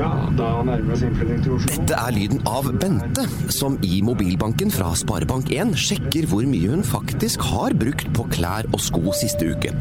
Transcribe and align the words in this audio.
Ja, 0.00 0.08
da 0.32 0.46
nærmer 0.64 0.86
vi 0.86 0.94
oss 0.94 1.02
innflytting 1.04 1.42
til 1.44 1.54
Oslo. 1.58 1.74
Dette 1.74 1.96
er 1.98 2.14
lyden 2.16 2.38
av 2.48 2.70
Bente, 2.80 3.26
som 3.52 3.74
i 3.84 3.98
mobilbanken 4.04 4.72
fra 4.72 4.94
Sparebank1 4.96 5.74
sjekker 5.76 6.28
hvor 6.30 6.46
mye 6.48 6.70
hun 6.72 6.84
faktisk 6.86 7.44
har 7.50 7.76
brukt 7.76 8.08
på 8.16 8.24
klær 8.32 8.68
og 8.72 8.80
sko 8.80 9.12
siste 9.18 9.50
uke. 9.52 9.74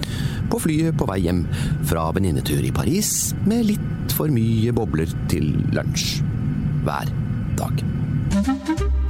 På 0.51 0.59
flyet 0.59 0.97
på 0.99 1.07
vei 1.07 1.21
hjem 1.23 1.45
fra 1.87 2.09
venninnetur 2.15 2.67
i 2.67 2.73
Paris 2.75 3.31
med 3.47 3.69
litt 3.69 4.15
for 4.17 4.27
mye 4.33 4.73
bobler 4.75 5.07
til 5.31 5.53
lunsj. 5.71 6.19
Hver 6.83 7.13
dag. 7.61 7.85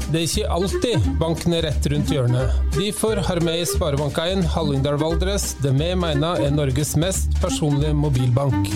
Det 0.09 0.19
er 0.19 0.27
ikke 0.27 0.51
alltid 0.53 1.09
banken 1.21 1.57
er 1.57 1.65
rett 1.71 1.89
rundt 1.89 2.13
hjørnet. 2.13 2.61
Derfor 2.77 3.21
har 3.25 3.41
vi 3.45 3.57
i 3.57 3.65
Sparebank1 3.69 4.45
Hallingdal 4.53 5.01
Valdres 5.01 5.55
det 5.65 5.73
vi 5.73 5.89
mener 5.97 6.45
er 6.45 6.53
Norges 6.53 6.93
mest 7.01 7.33
personlige 7.41 7.97
mobilbank. 7.97 8.69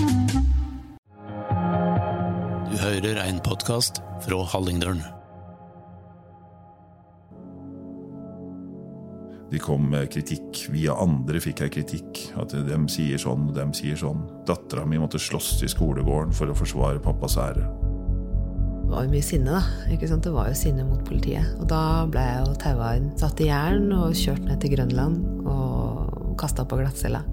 Hører 3.04 3.26
en 3.28 3.40
podkast 3.44 3.98
fra 4.24 4.38
Hallingdølen. 4.48 5.02
De 9.52 9.60
kom 9.60 9.90
med 9.92 10.08
kritikk. 10.14 10.62
Via 10.72 10.96
andre 11.04 11.42
fikk 11.44 11.66
jeg 11.66 11.74
kritikk. 11.76 12.22
At 12.40 12.56
de 12.56 12.78
sier 12.94 13.20
sånn, 13.20 13.50
de 13.52 13.66
sier 13.76 14.00
sånn. 14.00 14.24
Dattera 14.48 14.86
mi 14.88 15.02
måtte 15.04 15.20
slåss 15.20 15.66
i 15.68 15.72
skolegården 15.74 16.32
for 16.32 16.48
å 16.48 16.56
forsvare 16.56 17.04
pappas 17.04 17.36
ære. 17.44 17.68
Det 17.68 18.96
var 18.96 19.04
jo 19.04 19.12
mye 19.18 19.28
sinne, 19.34 19.60
da. 19.60 19.92
Ikke 19.92 20.08
sant? 20.08 20.24
Det 20.24 20.32
var 20.32 20.48
jo 20.54 20.56
sinne 20.64 20.88
mot 20.88 21.04
politiet. 21.04 21.60
Og 21.60 21.68
da 21.76 21.84
ble 22.08 22.24
jeg 22.24 22.42
jo 22.48 22.58
taua 22.64 22.96
inn, 23.02 23.12
satt 23.20 23.44
i 23.44 23.52
jern 23.52 23.92
og 24.00 24.16
kjørt 24.16 24.48
ned 24.48 24.64
til 24.64 24.78
Grønland 24.78 25.44
og 25.44 26.38
kasta 26.40 26.64
på 26.64 26.80
glattcella. 26.80 27.26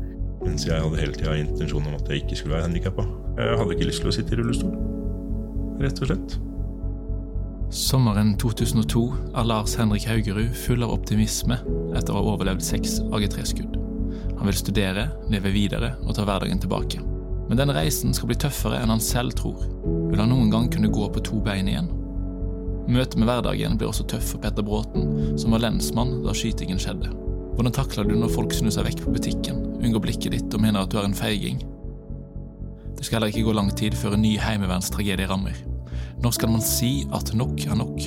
Mens 0.42 0.66
jeg 0.66 0.82
hadde 0.82 1.04
hele 1.06 1.14
tida 1.14 1.38
intensjon 1.38 1.86
om 1.86 1.94
at 1.94 2.10
jeg 2.10 2.24
ikke 2.24 2.42
skulle 2.42 2.58
være 2.58 2.72
handikappa. 2.72 3.06
Jeg 3.38 3.60
hadde 3.62 3.78
ikke 3.78 3.92
lyst 3.94 4.02
til 4.02 4.10
å 4.10 4.18
sitte 4.18 4.34
i 4.34 4.42
rullestol. 4.42 4.98
Rett 5.80 6.00
og 6.02 6.10
slett. 6.10 6.38
Sommeren 7.70 8.34
2002 8.36 9.02
er 9.38 9.46
Lars 9.46 9.76
Henrik 9.78 10.04
Haugerud 10.10 10.56
full 10.58 10.82
av 10.84 10.92
optimisme 10.92 11.56
etter 11.96 12.12
å 12.12 12.18
ha 12.18 12.32
overlevd 12.34 12.64
seks 12.66 12.98
AG3-skudd. 13.14 13.78
Han 14.40 14.48
vil 14.48 14.58
studere, 14.58 15.06
leve 15.32 15.52
videre 15.54 15.94
og 16.02 16.16
ta 16.16 16.26
hverdagen 16.26 16.60
tilbake. 16.60 17.00
Men 17.48 17.62
den 17.62 17.72
reisen 17.74 18.12
skal 18.14 18.30
bli 18.30 18.38
tøffere 18.42 18.82
enn 18.82 18.92
han 18.92 19.02
selv 19.02 19.36
tror. 19.38 19.62
Vil 20.10 20.20
han 20.20 20.32
noen 20.34 20.50
gang 20.52 20.68
kunne 20.72 20.92
gå 20.92 21.08
på 21.14 21.22
to 21.30 21.40
bein 21.46 21.70
igjen? 21.70 21.88
Møtet 22.90 23.16
med 23.20 23.30
hverdagen 23.30 23.78
blir 23.78 23.92
også 23.92 24.08
tøff 24.10 24.32
for 24.34 24.42
Petter 24.42 24.66
Bråten, 24.66 25.38
som 25.38 25.54
var 25.54 25.62
lensmann 25.62 26.20
da 26.26 26.34
skytingen 26.34 26.80
skjedde. 26.82 27.14
Hvordan 27.54 27.76
takler 27.76 28.08
du 28.08 28.16
når 28.18 28.34
folk 28.34 28.54
snur 28.56 28.74
seg 28.74 28.88
vekk 28.88 29.04
på 29.06 29.14
butikken, 29.14 29.64
unngår 29.80 30.04
blikket 30.08 30.34
ditt 30.34 30.56
og 30.56 30.64
mener 30.64 30.82
at 30.82 30.92
du 30.92 30.98
er 30.98 31.06
en 31.06 31.16
feiging? 31.16 31.62
Det 32.98 33.06
skal 33.06 33.20
heller 33.20 33.30
ikke 33.32 33.46
gå 33.46 33.54
lang 33.56 33.70
tid 33.78 33.94
før 33.96 34.18
en 34.18 34.26
ny 34.26 34.34
heimevernstragedie 34.42 35.30
rammer. 35.30 35.69
Når 36.20 36.34
skal 36.36 36.50
man 36.52 36.60
si 36.60 37.06
at 37.16 37.30
nok 37.32 37.62
er 37.64 37.78
nok? 37.80 38.02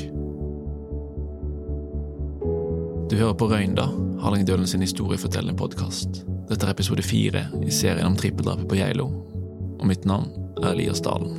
Du 3.10 3.16
hører 3.18 3.34
på 3.34 3.48
Røynda, 3.50 3.88
Hallingdølen 4.22 4.70
sin 4.70 4.86
historiefortellende 4.86 5.58
podkast. 5.58 6.22
Dette 6.46 6.68
er 6.68 6.76
episode 6.76 7.02
fire 7.02 7.48
i 7.66 7.74
serien 7.74 8.06
om 8.06 8.18
trippeldrapet 8.18 8.70
på 8.70 8.78
Geilo, 8.78 9.08
og 9.80 9.90
mitt 9.90 10.06
navn 10.06 10.30
er 10.62 10.76
Elias 10.76 11.02
Dalen. 11.02 11.34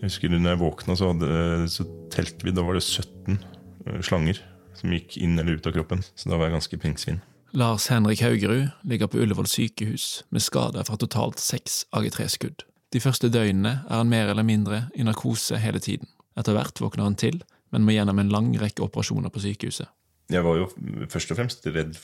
Jeg 0.00 0.08
husker 0.08 0.32
når 0.32 0.54
jeg 0.54 0.62
våkna, 0.64 0.96
så, 0.96 1.12
hadde, 1.12 1.68
så 1.68 1.84
telte 2.16 2.48
vi. 2.48 2.56
Da 2.56 2.64
var 2.64 2.80
det 2.80 2.86
17 2.86 3.36
eh, 3.36 4.00
slanger 4.00 4.40
som 4.72 4.96
gikk 4.96 5.20
inn 5.20 5.36
eller 5.36 5.60
ut 5.60 5.68
av 5.68 5.76
kroppen. 5.76 6.00
Så 6.16 6.32
da 6.32 6.40
var 6.40 6.48
jeg 6.48 6.56
ganske 6.56 6.80
pinnsvin. 6.80 7.20
Lars 7.52 7.88
Henrik 7.90 8.20
Haugerud 8.22 8.68
ligger 8.82 9.06
på 9.06 9.18
Ullevål 9.18 9.46
sykehus 9.46 10.24
med 10.30 10.42
skader 10.42 10.84
fra 10.86 10.96
totalt 10.96 11.40
seks 11.42 11.82
AG3-skudd. 11.90 12.62
De 12.94 13.00
første 13.02 13.26
døgnene 13.30 13.80
er 13.88 13.96
han 13.96 14.10
mer 14.10 14.30
eller 14.30 14.46
mindre 14.46 14.84
i 14.94 15.02
narkose 15.02 15.58
hele 15.58 15.80
tiden. 15.82 16.06
Etter 16.38 16.54
hvert 16.54 16.78
våkner 16.78 17.08
han 17.08 17.18
til, 17.18 17.40
men 17.74 17.82
må 17.82 17.96
gjennom 17.96 18.22
en 18.22 18.30
lang 18.30 18.52
rekke 18.60 18.84
operasjoner 18.86 19.34
på 19.34 19.42
sykehuset. 19.42 19.90
Jeg 20.30 20.46
var 20.46 20.60
jo 20.60 20.68
først 21.10 21.32
og 21.34 21.40
fremst 21.40 21.66
redd, 21.66 21.96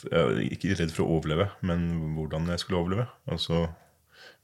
ikke 0.50 0.74
redd 0.80 0.90
for 0.90 1.04
å 1.04 1.20
overleve, 1.20 1.46
men 1.62 1.86
hvordan 2.16 2.50
jeg 2.50 2.64
skulle 2.64 2.80
overleve. 2.82 3.06
Og 3.30 3.38
så 3.42 3.68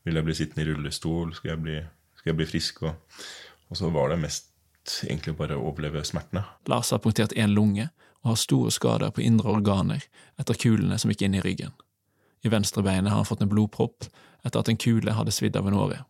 ville 0.07 0.23
jeg 0.23 0.29
bli 0.29 0.37
sittende 0.39 0.67
i 0.67 0.71
rullestol, 0.71 1.35
skal 1.35 1.57
jeg 1.57 1.63
bli, 1.65 1.81
skal 2.21 2.31
jeg 2.31 2.39
bli 2.39 2.47
frisk? 2.47 2.85
Og, 2.87 3.19
og, 3.67 3.75
så 3.81 3.91
var 3.91 4.15
det 4.15 4.21
mest 4.23 4.53
egentlig 5.09 5.35
bare 5.39 5.59
å 5.59 5.67
overleve 5.73 6.05
smertene. 6.07 6.45
Lars 6.71 6.95
har 6.95 7.03
punktert 7.03 7.35
én 7.35 7.59
lunge 7.59 7.89
og 8.23 8.33
har 8.33 8.41
store 8.41 8.71
skader 8.71 9.11
på 9.15 9.25
indre 9.25 9.51
organer 9.51 10.05
etter 10.41 10.59
kulene 10.59 10.99
som 10.99 11.11
gikk 11.11 11.27
inn 11.27 11.39
i 11.39 11.43
ryggen. 11.45 11.75
I 12.43 12.51
venstre 12.51 12.83
beinet 12.83 13.11
har 13.11 13.23
han 13.23 13.29
fått 13.29 13.43
en 13.43 13.51
blodpropp 13.51 14.09
etter 14.43 14.59
at 14.59 14.71
en 14.71 14.81
kule 14.81 15.15
hadde 15.15 15.35
svidd 15.35 15.57
av 15.57 15.69
en 15.69 15.79
åre. 15.79 16.01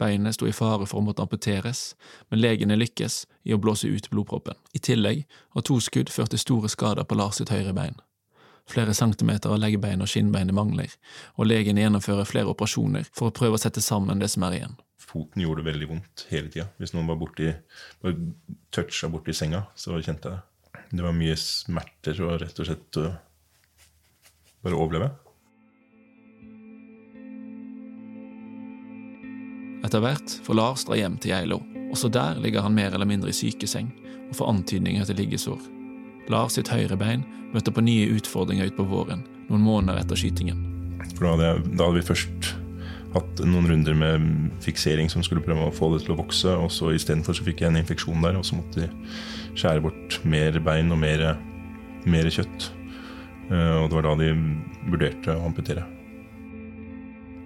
Beinet 0.00 0.34
sto 0.34 0.48
i 0.48 0.54
fare 0.56 0.86
for 0.88 0.98
å 0.98 1.04
måtte 1.04 1.22
amputeres, 1.22 1.92
men 2.30 2.40
legene 2.40 2.78
lykkes 2.80 3.22
i 3.44 3.52
å 3.54 3.60
blåse 3.60 3.88
ut 3.88 4.08
blodproppen. 4.10 4.56
I 4.72 4.80
tillegg 4.80 5.26
har 5.54 5.66
to 5.68 5.78
skudd 5.84 6.10
ført 6.10 6.32
til 6.32 6.40
store 6.42 6.70
skader 6.72 7.06
på 7.06 7.18
Lars 7.18 7.38
sitt 7.38 7.52
høyre 7.52 7.74
bein. 7.76 8.00
Flere 8.70 8.94
centimeter 8.94 9.52
av 9.52 9.60
leggbein 9.60 10.02
og 10.02 10.08
skinnbeinet 10.10 10.54
mangler, 10.56 10.90
og 11.36 11.48
legen 11.50 11.80
gjennomfører 11.80 12.28
flere 12.28 12.52
operasjoner 12.54 13.08
for 13.10 13.28
å 13.28 13.36
prøve 13.36 13.58
å 13.58 13.62
sette 13.62 13.82
sammen 13.84 14.22
det 14.22 14.30
som 14.32 14.46
er 14.46 14.58
igjen. 14.58 14.78
Foten 15.02 15.42
gjorde 15.44 15.60
det 15.60 15.70
veldig 15.72 15.88
vondt 15.90 16.26
hele 16.30 16.48
tida. 16.48 16.68
Hvis 16.80 16.94
noen 16.94 17.10
var 17.10 17.18
borti, 17.20 17.50
bare 18.02 18.16
toucha 18.72 19.10
borti 19.12 19.34
senga, 19.36 19.66
så 19.76 19.98
kjente 19.98 20.30
jeg 20.30 20.38
det. 20.38 20.51
Det 20.92 21.00
var 21.00 21.14
mye 21.16 21.34
smerter 21.40 22.18
og 22.20 22.42
rett 22.42 22.58
og 22.60 22.68
slett 22.68 22.98
uh, 23.00 23.14
bare 24.60 24.76
overleve. 24.76 25.08
Etter 29.82 30.02
hvert 30.04 30.34
får 30.44 30.58
Lars 30.58 30.84
dra 30.86 30.98
hjem 31.00 31.16
til 31.20 31.32
Geilo. 31.32 31.62
Også 31.92 32.12
der 32.12 32.36
ligger 32.44 32.64
han 32.64 32.76
mer 32.76 32.92
eller 32.92 33.08
mindre 33.08 33.32
i 33.32 33.36
sykeseng 33.36 33.88
og 34.28 34.36
får 34.36 34.52
antydninger 34.52 35.08
til 35.08 35.18
liggesår. 35.18 35.64
Lars 36.32 36.58
sitt 36.58 36.70
høyre 36.70 36.96
bein 37.00 37.24
møter 37.52 37.74
på 37.74 37.84
nye 37.84 38.12
utfordringer 38.12 38.68
utpå 38.70 38.86
våren, 38.88 39.24
noen 39.48 39.64
måneder 39.64 40.04
etter 40.04 40.20
skytingen. 40.20 40.60
For 41.16 41.24
da 41.24 41.32
hadde, 41.34 41.48
jeg, 41.48 41.72
da 41.72 41.88
hadde 41.88 41.98
vi 41.98 42.08
først 42.12 42.52
hatt 43.14 43.42
noen 43.44 43.68
runder 43.68 43.96
med 43.98 44.26
fiksering 44.64 45.10
som 45.12 45.24
skulle 45.24 45.44
prøve 45.44 45.68
å 45.68 45.74
få 45.74 45.90
det 45.94 46.04
til 46.04 46.14
å 46.14 46.20
vokse, 46.20 46.52
og 46.56 46.70
så 46.72 46.92
istedenfor 46.96 47.36
så 47.36 47.46
fikk 47.46 47.62
jeg 47.62 47.72
en 47.72 47.80
infeksjon 47.80 48.24
der, 48.24 48.38
og 48.38 48.46
så 48.48 48.58
måtte 48.58 48.84
de 48.86 48.90
skjære 49.58 49.84
bort 49.84 50.20
mer 50.24 50.56
bein 50.64 50.92
og 50.94 51.02
mer, 51.02 51.26
mer 52.08 52.30
kjøtt. 52.32 52.70
Og 53.52 53.90
det 53.90 53.96
var 53.98 54.06
da 54.06 54.14
de 54.22 54.30
vurderte 54.88 55.34
å 55.36 55.44
amputere. 55.50 55.84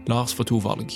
Lars 0.06 0.34
får 0.38 0.46
to 0.52 0.60
valg. 0.62 0.92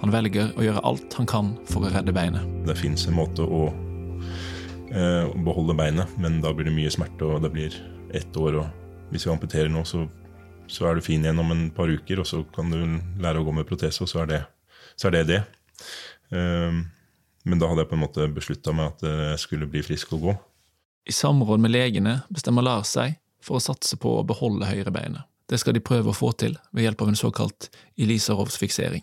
Han 0.00 0.12
velger 0.14 0.52
å 0.56 0.64
gjøre 0.64 0.82
alt 0.86 1.14
han 1.18 1.28
kan 1.28 1.50
for 1.68 1.84
å 1.84 1.90
redde 1.92 2.14
beinet. 2.14 2.46
Det 2.64 2.76
fins 2.78 3.08
en 3.08 3.18
måte 3.18 3.44
å, 3.44 3.68
eh, 4.94 5.26
beholde 5.44 5.74
beinet, 5.76 6.08
men 6.18 6.40
da 6.40 6.52
blir 6.52 6.64
det 6.64 6.76
mye 6.76 6.90
smerte, 6.90 7.22
og 7.26 7.42
det 7.42 7.52
blir 7.52 7.74
ett 8.14 8.32
år. 8.36 8.60
og 8.60 8.66
Hvis 9.10 9.26
vi 9.26 9.32
amputerer 9.32 9.68
nå, 9.68 9.84
så, 9.84 10.08
så, 10.70 10.86
er 10.86 10.96
du 10.96 11.04
fin 11.04 11.24
igjen 11.24 11.42
om 11.42 11.52
en 11.54 11.66
par 11.74 11.90
uker, 11.90 12.22
og 12.22 12.28
så 12.28 12.42
kan 12.54 12.70
du 12.72 12.78
lære 13.20 13.42
å 13.42 13.46
gå 13.46 13.54
med 13.56 13.68
protese, 13.68 14.02
og 14.04 14.10
så 14.10 14.24
er 14.24 14.30
det 14.30 14.40
så 15.00 15.08
er 15.08 15.16
det. 15.16 15.24
det. 15.30 15.42
Um, 16.30 16.84
men 17.48 17.60
da 17.60 17.70
hadde 17.70 17.86
jeg 17.86 17.90
på 17.90 17.96
en 17.96 18.02
måte 18.02 18.26
beslutta 18.36 18.74
meg 18.76 18.92
at 18.92 19.04
jeg 19.06 19.42
skulle 19.46 19.68
bli 19.70 19.80
frisk 19.84 20.12
og 20.16 20.26
gå. 20.26 20.34
I 21.08 21.14
samråd 21.16 21.62
med 21.62 21.72
legene 21.72 22.18
bestemmer 22.28 22.66
Lars 22.66 22.92
seg 22.98 23.16
for 23.40 23.56
å 23.56 23.64
satse 23.64 23.96
på 24.00 24.18
å 24.18 24.26
beholde 24.28 24.68
høyrebeinet. 24.68 25.24
Det 25.50 25.58
skal 25.58 25.74
de 25.74 25.82
prøve 25.82 26.12
å 26.12 26.16
få 26.16 26.30
til 26.38 26.58
ved 26.70 26.84
hjelp 26.84 27.00
av 27.02 27.10
en 27.10 27.18
såkalt 27.18 27.70
Elisarovs 27.98 28.60
fiksering. 28.60 29.02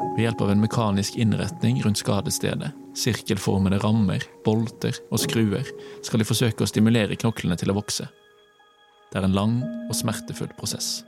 Ved 0.00 0.22
hjelp 0.24 0.40
av 0.44 0.50
en 0.52 0.60
mekanisk 0.60 1.16
innretning 1.20 1.82
rundt 1.84 2.00
skadestedet, 2.00 2.70
sirkelformede 2.96 3.78
rammer, 3.84 4.24
bolter 4.44 4.96
og 5.10 5.20
skruer, 5.20 5.68
skal 6.04 6.20
de 6.20 6.28
forsøke 6.28 6.64
å 6.64 6.70
stimulere 6.70 7.16
knoklene 7.16 7.56
til 7.60 7.72
å 7.72 7.76
vokse. 7.78 8.08
Det 9.12 9.20
er 9.20 9.28
en 9.28 9.36
lang 9.36 9.60
og 9.86 9.94
smertefull 9.96 10.52
prosess. 10.58 11.04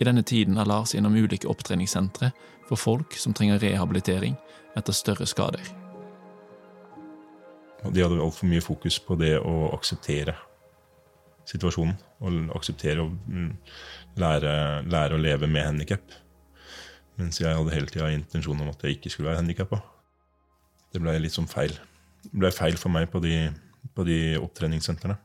I 0.00 0.06
denne 0.08 0.24
tiden 0.26 0.58
er 0.58 0.68
Lars 0.68 0.96
innom 0.96 1.14
ulike 1.14 1.48
opptreningssentre 1.50 2.32
for 2.68 2.80
folk 2.80 3.16
som 3.20 3.34
trenger 3.36 3.60
rehabilitering 3.62 4.38
etter 4.78 4.96
større 4.96 5.28
skader. 5.28 5.62
De 7.82 8.02
hadde 8.02 8.22
altfor 8.22 8.48
mye 8.48 8.62
fokus 8.62 8.98
på 9.02 9.18
det 9.20 9.36
å 9.42 9.68
akseptere 9.74 10.36
situasjonen. 11.50 11.96
Og 12.22 12.52
akseptere 12.56 13.02
å 13.02 13.08
mm, 13.10 13.48
lære, 14.22 14.52
lære 14.86 15.16
å 15.16 15.22
leve 15.22 15.48
med 15.50 15.66
handikap. 15.66 16.14
Mens 17.20 17.40
jeg 17.40 17.52
hadde 17.52 17.74
hele 17.74 17.90
tida 17.90 18.08
intensjon 18.12 18.60
om 18.64 18.70
at 18.72 18.84
jeg 18.84 18.96
ikke 18.96 19.12
skulle 19.12 19.30
være 19.30 19.42
handikappa. 19.42 19.82
Det 20.92 21.00
ble 21.02 21.16
litt 21.20 21.36
sånn 21.36 21.50
feil. 21.50 21.74
Det 22.22 22.32
blei 22.38 22.52
feil 22.54 22.78
for 22.80 22.92
meg 22.94 23.08
på 23.12 23.20
de, 23.24 23.50
på 23.96 24.06
de 24.08 24.18
opptreningssentrene. 24.40 25.18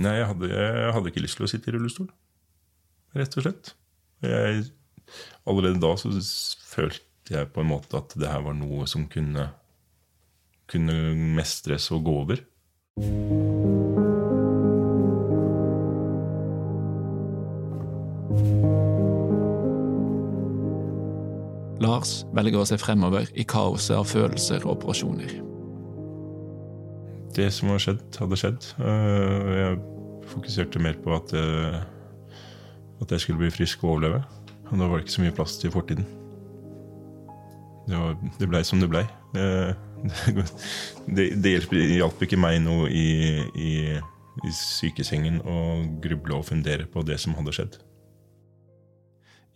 Nei, 0.00 0.16
jeg 0.20 0.28
hadde, 0.30 0.50
jeg 0.54 0.92
hadde, 0.94 1.10
ikke 1.10 1.24
lyst 1.24 1.38
til 1.40 1.46
å 1.46 1.50
sitte 1.50 1.70
i 1.70 1.74
rullestol. 1.74 2.10
Rett 3.18 3.36
og 3.38 3.46
slett. 3.46 3.72
Jeg, 4.22 4.68
allerede 5.50 5.82
da 5.82 5.94
så 5.98 6.12
følte 6.70 7.34
jeg 7.34 7.50
på 7.54 7.62
en 7.62 7.72
måte 7.72 7.98
at 7.98 8.14
det 8.18 8.30
her 8.30 8.44
var 8.46 8.54
noe 8.58 8.86
som 8.90 9.08
kunne, 9.10 9.48
kunne 10.70 10.98
mestres 11.38 11.90
og 11.94 12.06
gå 12.06 12.16
over. 12.22 12.46
Lars 22.00 22.24
velger 22.32 22.62
å 22.62 22.66
se 22.68 22.78
fremover 22.80 23.28
i 23.36 23.44
kaoset 23.44 23.92
av 23.98 24.06
følelser 24.08 24.64
og 24.64 24.78
operasjoner. 24.78 25.34
Det 27.36 27.48
som 27.52 27.68
har 27.70 27.82
skjedd, 27.82 28.00
hadde 28.18 28.38
skjedd. 28.40 28.68
Øh, 28.80 29.50
Jeg 29.60 29.74
fokuserte 30.30 30.80
mer 30.80 30.96
på 31.04 31.12
at, 31.14 31.34
øh, 31.34 31.76
at 33.02 33.12
jeg 33.12 33.20
skulle 33.20 33.38
bli 33.38 33.50
frisk 33.50 33.84
og 33.84 33.90
overleve. 33.90 34.22
Og 34.70 34.78
da 34.78 34.86
var 34.86 34.96
det 34.96 35.04
ikke 35.04 35.18
så 35.18 35.22
mye 35.26 35.36
plass 35.36 35.58
til 35.58 35.70
fortiden. 35.70 36.06
Det, 37.88 37.98
var, 37.98 38.16
det 38.38 38.48
blei 38.48 38.62
som 38.64 38.80
det 38.80 38.90
blei. 38.90 39.04
Det, 40.00 40.32
det, 41.12 41.24
det 41.44 41.50
hjelp, 41.52 41.72
hjalp 41.76 42.22
ikke 42.24 42.38
meg 42.40 42.62
noe 42.64 42.86
i, 42.88 43.42
i, 43.52 43.72
i 44.48 44.52
sykesengen 44.56 45.42
å 45.44 45.56
gruble 46.00 46.38
og 46.38 46.46
fundere 46.48 46.86
på 46.88 47.02
det 47.04 47.18
som 47.20 47.34
hadde 47.36 47.52
skjedd. 47.52 47.76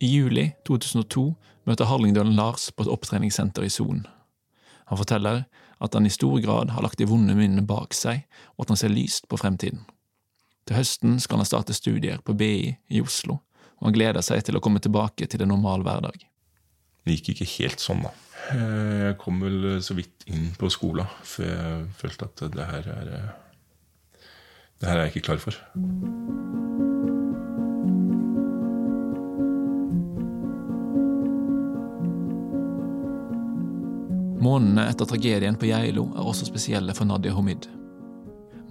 I 0.03 0.09
juli 0.11 0.49
2002 0.67 1.25
møter 1.65 1.87
Hallingdølen 1.89 2.35
Lars 2.37 2.67
på 2.75 2.85
et 2.85 2.91
opptreningssenter 2.91 3.65
i 3.65 3.71
Son. 3.71 4.03
Han 4.91 4.99
forteller 4.99 5.45
at 5.83 5.95
han 5.97 6.05
i 6.07 6.13
stor 6.13 6.37
grad 6.43 6.71
har 6.75 6.83
lagt 6.85 6.99
de 6.99 7.07
vonde 7.09 7.35
minnene 7.37 7.65
bak 7.67 7.95
seg, 7.95 8.25
og 8.55 8.65
at 8.65 8.73
han 8.73 8.79
ser 8.79 8.93
lyst 8.93 9.27
på 9.31 9.39
fremtiden. 9.39 9.83
Til 10.65 10.79
høsten 10.79 11.19
skal 11.21 11.41
han 11.41 11.47
starte 11.47 11.75
studier 11.77 12.21
på 12.25 12.35
BI 12.37 12.75
i 12.89 13.01
Oslo, 13.03 13.39
og 13.79 13.89
han 13.89 13.95
gleder 13.97 14.23
seg 14.25 14.43
til 14.45 14.57
å 14.57 14.63
komme 14.63 14.81
tilbake 14.81 15.27
til 15.29 15.43
en 15.45 15.51
normal 15.53 15.85
hverdag. 15.85 16.17
Det 17.05 17.19
gikk 17.19 17.35
ikke 17.35 17.49
helt 17.59 17.83
sånn, 17.83 18.05
da. 18.07 18.13
Eh, 18.55 19.03
Jeg 19.11 19.17
kom 19.21 19.39
vel 19.41 19.81
så 19.81 19.93
vidt 19.97 20.25
inn 20.27 20.51
på 20.57 20.69
skolen, 20.73 21.05
for 21.23 21.45
jeg 21.45 21.85
følte 21.99 22.29
at 22.31 22.45
det 22.55 22.65
her 22.71 22.91
er 22.97 23.13
eh, 23.19 23.31
Det 24.79 24.89
her 24.89 24.97
er 24.97 25.05
jeg 25.05 25.15
ikke 25.15 25.25
klar 25.29 25.39
for. 25.39 26.94
Månedene 34.41 34.89
etter 34.91 35.07
tragedien 35.07 35.55
på 35.59 35.69
Geilo 35.69 36.09
er 36.13 36.27
også 36.27 36.49
spesielle 36.49 36.93
for 36.97 37.07
Nadia 37.07 37.33
Homid. 37.35 37.69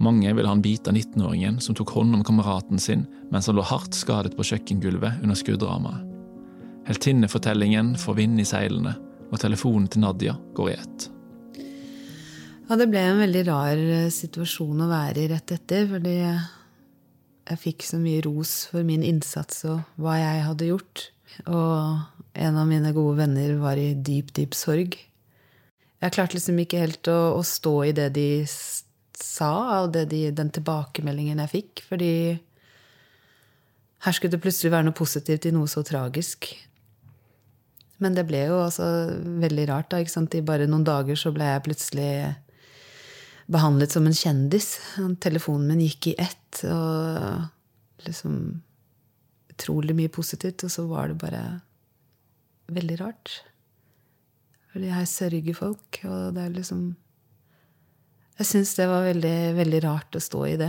Mange 0.03 0.33
vil 0.35 0.47
ha 0.47 0.53
en 0.53 0.63
bit 0.63 0.87
av 0.89 0.93
19-åringen 0.93 1.61
som 1.63 1.75
tok 1.77 1.93
hånd 1.95 2.17
om 2.17 2.23
kameraten 2.27 2.81
sin 2.81 3.05
mens 3.31 3.47
han 3.47 3.57
lå 3.57 3.63
hardt 3.65 3.95
skadet 3.95 4.35
på 4.35 4.45
kjøkkengulvet 4.45 5.23
under 5.23 5.39
skuddrammet. 5.39 6.03
Heltinnefortellingen 6.85 7.95
får 7.97 8.17
vind 8.19 8.41
i 8.41 8.45
seilene, 8.45 8.93
og 9.31 9.39
telefonen 9.41 9.87
til 9.89 10.03
Nadia 10.03 10.35
går 10.57 10.69
i 10.69 10.75
ett. 10.75 11.07
Ja, 12.65 12.77
det 12.77 12.89
ble 12.91 13.01
en 13.01 13.23
veldig 13.23 13.41
rar 13.47 13.77
eh, 13.77 14.11
situasjon 14.13 14.85
å 14.85 14.89
være 14.89 15.23
i 15.23 15.31
rett 15.31 15.55
etter, 15.55 15.87
fordi 15.89 16.15
jeg 16.19 17.61
fikk 17.61 17.85
så 17.85 17.99
mye 18.01 18.23
ros 18.25 18.53
for 18.71 18.85
min 18.85 19.05
innsats 19.05 19.65
og 19.69 19.81
hva 20.01 20.17
jeg 20.17 20.45
hadde 20.45 20.69
gjort. 20.71 21.09
Og 21.49 22.37
en 22.45 22.57
av 22.57 22.69
mine 22.69 22.93
gode 22.95 23.19
venner 23.21 23.57
var 23.61 23.81
i 23.81 23.91
dyp, 23.93 24.33
dyp 24.37 24.57
sorg. 24.57 24.97
Jeg 26.03 26.13
klarte 26.13 26.37
liksom 26.37 26.59
ikke 26.61 26.81
helt 26.81 27.07
å, 27.09 27.19
å 27.39 27.43
stå 27.45 27.75
i 27.87 27.93
det 27.95 28.09
de 28.17 28.27
sa, 28.45 29.83
og 29.83 29.95
de, 29.95 30.27
den 30.35 30.51
tilbakemeldingen 30.53 31.39
jeg 31.45 31.53
fikk, 31.53 31.83
fordi 31.87 32.13
her 34.05 34.13
skulle 34.13 34.35
det 34.35 34.43
plutselig 34.43 34.73
være 34.73 34.89
noe 34.89 34.97
positivt 34.97 35.47
i 35.47 35.53
noe 35.55 35.69
så 35.71 35.81
tragisk. 35.87 36.51
Men 38.03 38.17
det 38.17 38.25
ble 38.27 38.43
jo 38.49 38.59
altså 38.59 38.85
veldig 39.41 39.69
rart. 39.71 39.89
da, 39.91 40.01
ikke 40.03 40.13
sant? 40.13 40.35
I 40.35 40.43
bare 40.45 40.67
noen 40.69 40.85
dager 40.85 41.17
så 41.17 41.31
ble 41.33 41.47
jeg 41.47 41.63
plutselig 41.65 42.11
behandlet 43.51 43.95
som 43.95 44.05
en 44.05 44.17
kjendis. 44.17 44.75
Telefonen 45.23 45.71
min 45.71 45.85
gikk 45.87 46.11
i 46.11 46.19
ett, 46.21 46.63
og 46.69 48.05
liksom 48.07 48.61
Utrolig 49.55 49.93
mye 49.95 50.11
positivt, 50.11 50.65
og 50.67 50.71
så 50.73 50.83
var 50.89 51.07
det 51.07 51.13
bare 51.21 51.41
veldig 52.75 52.95
rart. 52.99 53.37
Fordi 54.75 54.89
jeg 54.91 55.07
sørger 55.07 55.55
folk, 55.55 55.97
og 56.03 56.33
det 56.35 56.41
er 56.43 56.51
liksom 56.51 56.79
Jeg 58.35 58.47
syns 58.49 58.73
det 58.75 58.89
var 58.91 59.05
veldig, 59.05 59.37
veldig 59.55 59.79
rart 59.85 60.17
å 60.17 60.19
stå 60.19 60.39
i 60.49 60.57
det. 60.59 60.67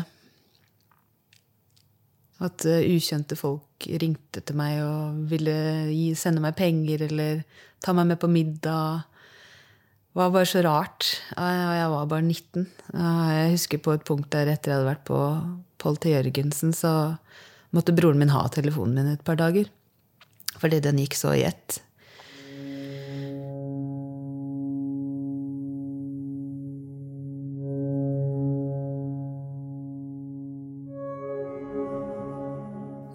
At 2.46 2.62
eh, 2.70 2.84
ukjente 2.94 3.34
folk 3.34 3.88
ringte 3.98 4.44
til 4.46 4.54
meg 4.60 4.78
og 4.84 5.24
ville 5.32 5.56
gi, 5.90 6.12
sende 6.14 6.44
meg 6.44 6.54
penger 6.54 7.02
eller 7.08 7.40
ta 7.82 7.90
meg 7.98 8.12
med 8.12 8.20
på 8.22 8.30
middag. 8.30 9.08
Det 10.14 10.20
var 10.20 10.30
bare 10.36 10.50
så 10.52 10.62
rart. 10.62 11.08
Jeg 11.34 11.88
var 11.90 12.06
bare 12.12 12.22
19. 12.22 12.68
Jeg 12.94 13.50
husker 13.56 13.82
på 13.82 13.96
et 13.96 14.06
punkt 14.06 14.30
der 14.36 14.52
etter 14.52 14.70
jeg 14.70 14.78
hadde 14.78 14.90
vært 14.92 15.02
på 15.10 15.18
Pål 15.82 15.98
T. 15.98 16.12
Jørgensen, 16.14 16.70
så 16.70 16.92
måtte 17.74 17.96
broren 17.96 18.22
min 18.22 18.30
ha 18.36 18.46
telefonen 18.54 19.00
min 19.00 19.10
et 19.16 19.26
par 19.26 19.42
dager. 19.42 19.66
Fordi 20.62 20.78
den 20.86 21.02
gikk 21.02 21.18
så 21.18 21.34
i 21.34 21.42
ett. 21.50 21.80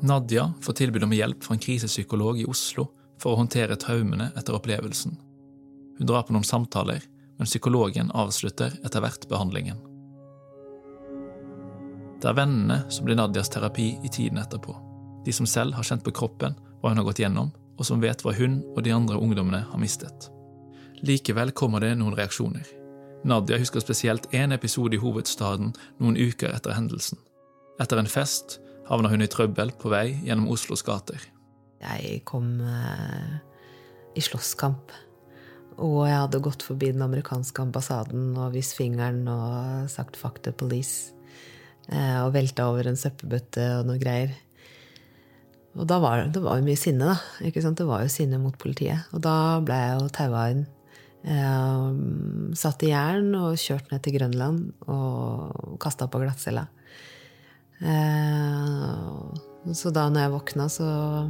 Nadia 0.02 0.54
får 0.62 0.74
tilbud 0.74 1.04
om 1.04 1.14
hjelp 1.14 1.44
fra 1.44 1.54
en 1.54 1.60
krisepsykolog 1.60 2.40
i 2.42 2.46
Oslo 2.50 2.88
for 3.22 3.34
å 3.34 3.42
håndtere 3.44 3.78
traumene 3.78 4.32
etter 4.38 4.56
opplevelsen. 4.58 5.14
Hun 5.98 6.08
drar 6.10 6.26
på 6.26 6.34
noen 6.34 6.48
samtaler, 6.48 7.04
men 7.38 7.50
psykologen 7.50 8.10
avslutter 8.18 8.74
etter 8.82 9.04
hvert 9.04 9.28
behandlingen. 9.30 9.78
Det 12.22 12.30
er 12.30 12.38
vennene 12.38 12.80
som 12.90 13.06
blir 13.06 13.18
Nadias 13.18 13.50
terapi 13.54 13.92
i 14.02 14.10
tiden 14.10 14.42
etterpå. 14.42 14.74
De 15.26 15.34
som 15.34 15.46
selv 15.46 15.78
har 15.78 15.86
kjent 15.86 16.06
på 16.06 16.14
kroppen 16.18 16.58
hva 16.82 16.90
hun 16.90 17.02
har 17.02 17.06
gått 17.06 17.22
gjennom, 17.22 17.54
og 17.78 17.86
som 17.86 18.02
vet 18.02 18.22
hva 18.26 18.34
hun 18.38 18.60
og 18.76 18.82
de 18.86 18.94
andre 18.94 19.18
ungdommene 19.22 19.64
har 19.70 19.82
mistet. 19.82 20.30
Likevel 21.06 21.54
kommer 21.58 21.82
det 21.82 21.94
noen 21.98 22.18
reaksjoner. 22.18 22.66
Nadia 23.26 23.58
husker 23.62 23.82
spesielt 23.82 24.26
én 24.34 24.54
episode 24.54 24.98
i 24.98 25.02
hovedstaden 25.02 25.76
noen 26.02 26.18
uker 26.18 26.54
etter 26.54 26.74
hendelsen. 26.74 27.22
Etter 27.82 28.02
en 28.02 28.10
fest 28.10 28.60
havna 28.90 29.12
hun 29.12 29.24
i 29.24 29.30
trøbbel 29.32 29.74
på 29.80 29.92
vei 29.94 30.08
gjennom 30.26 30.50
Oslos 30.54 30.84
gater. 30.86 31.22
Jeg 31.82 32.22
kom 32.30 32.60
eh, 32.62 33.40
i 34.18 34.24
slåsskamp. 34.24 34.94
Og 35.82 36.04
jeg 36.06 36.18
hadde 36.18 36.44
gått 36.44 36.66
forbi 36.68 36.92
den 36.92 37.02
amerikanske 37.06 37.64
ambassaden 37.64 38.36
og 38.38 38.54
vist 38.54 38.76
fingeren 38.78 39.24
og 39.32 39.90
sagt 39.90 40.18
'fuck 40.20 40.44
the 40.44 40.52
police'. 40.52 41.14
Eh, 41.90 42.20
og 42.24 42.34
velta 42.34 42.68
over 42.70 42.88
en 42.88 43.00
søppelbøtte 43.00 43.64
og 43.80 43.88
noe 43.88 43.98
greier. 43.98 44.36
Og 45.80 45.88
da 45.88 46.00
var 46.04 46.28
det 46.28 46.42
var 46.44 46.62
mye 46.62 46.78
sinne, 46.78 47.08
da. 47.14 47.18
Ikke 47.48 47.62
sant? 47.64 47.80
Det 47.80 47.88
var 47.88 48.04
jo 48.04 48.12
sinne 48.12 48.38
mot 48.38 48.58
politiet. 48.60 49.08
Og 49.16 49.22
da 49.24 49.60
ble 49.64 49.74
jeg 49.74 49.98
jo 49.98 50.14
taua 50.16 50.44
inn. 50.52 50.66
Eh, 51.22 52.54
satt 52.58 52.84
i 52.84 52.92
jern 52.92 53.34
og 53.38 53.60
kjørt 53.62 53.92
ned 53.92 54.02
til 54.04 54.18
Grønland 54.18 54.72
og 54.90 55.78
kasta 55.82 56.08
på 56.12 56.22
glattcella. 56.24 56.68
Eh, 57.82 58.21
så 59.78 59.92
da 59.94 60.08
når 60.12 60.26
jeg 60.26 60.34
våkna, 60.34 60.68
så 60.72 60.88